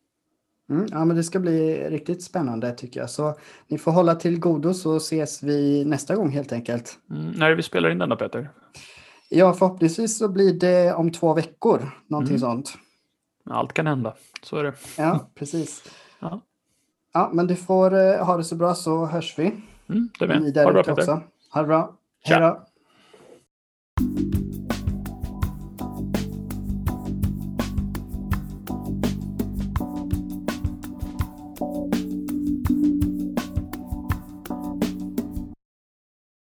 Mm, 0.70 0.86
ja, 0.90 1.04
men 1.04 1.16
det 1.16 1.24
ska 1.24 1.38
bli 1.38 1.88
riktigt 1.90 2.22
spännande 2.22 2.72
tycker 2.72 3.00
jag. 3.00 3.10
Så 3.10 3.34
ni 3.66 3.78
får 3.78 3.92
hålla 3.92 4.14
till 4.14 4.40
godo 4.40 4.74
så 4.74 4.96
ses 4.96 5.42
vi 5.42 5.84
nästa 5.84 6.16
gång 6.16 6.30
helt 6.30 6.52
enkelt. 6.52 6.98
Mm, 7.10 7.30
när 7.30 7.54
vi 7.54 7.62
spelar 7.62 7.90
in 7.90 7.98
den 7.98 8.08
då 8.08 8.16
Peter? 8.16 8.50
Ja, 9.28 9.52
förhoppningsvis 9.52 10.18
så 10.18 10.28
blir 10.28 10.52
det 10.52 10.94
om 10.94 11.12
två 11.12 11.34
veckor, 11.34 11.90
någonting 12.06 12.36
mm. 12.36 12.40
sånt. 12.40 12.78
Allt 13.50 13.72
kan 13.72 13.86
hända, 13.86 14.14
så 14.42 14.56
är 14.56 14.64
det. 14.64 14.74
Ja, 14.98 15.30
precis. 15.34 15.84
ja. 16.20 16.40
ja, 17.14 17.30
men 17.32 17.46
du 17.46 17.56
får 17.56 17.94
uh, 17.94 18.24
ha 18.24 18.36
det 18.36 18.44
så 18.44 18.56
bra 18.56 18.74
så 18.74 19.06
hörs 19.06 19.38
vi. 19.38 19.44
Mm, 19.88 20.08
det 20.18 20.26
med. 20.26 20.38
Ha 20.38 20.44
det 20.44 20.72
bra 20.72 20.82
Peter. 20.82 20.92
Också. 20.92 21.22
Ha 21.52 21.60
det 21.60 21.66
bra. 21.66 21.94
Hej 22.24 22.40
då. 22.40 22.67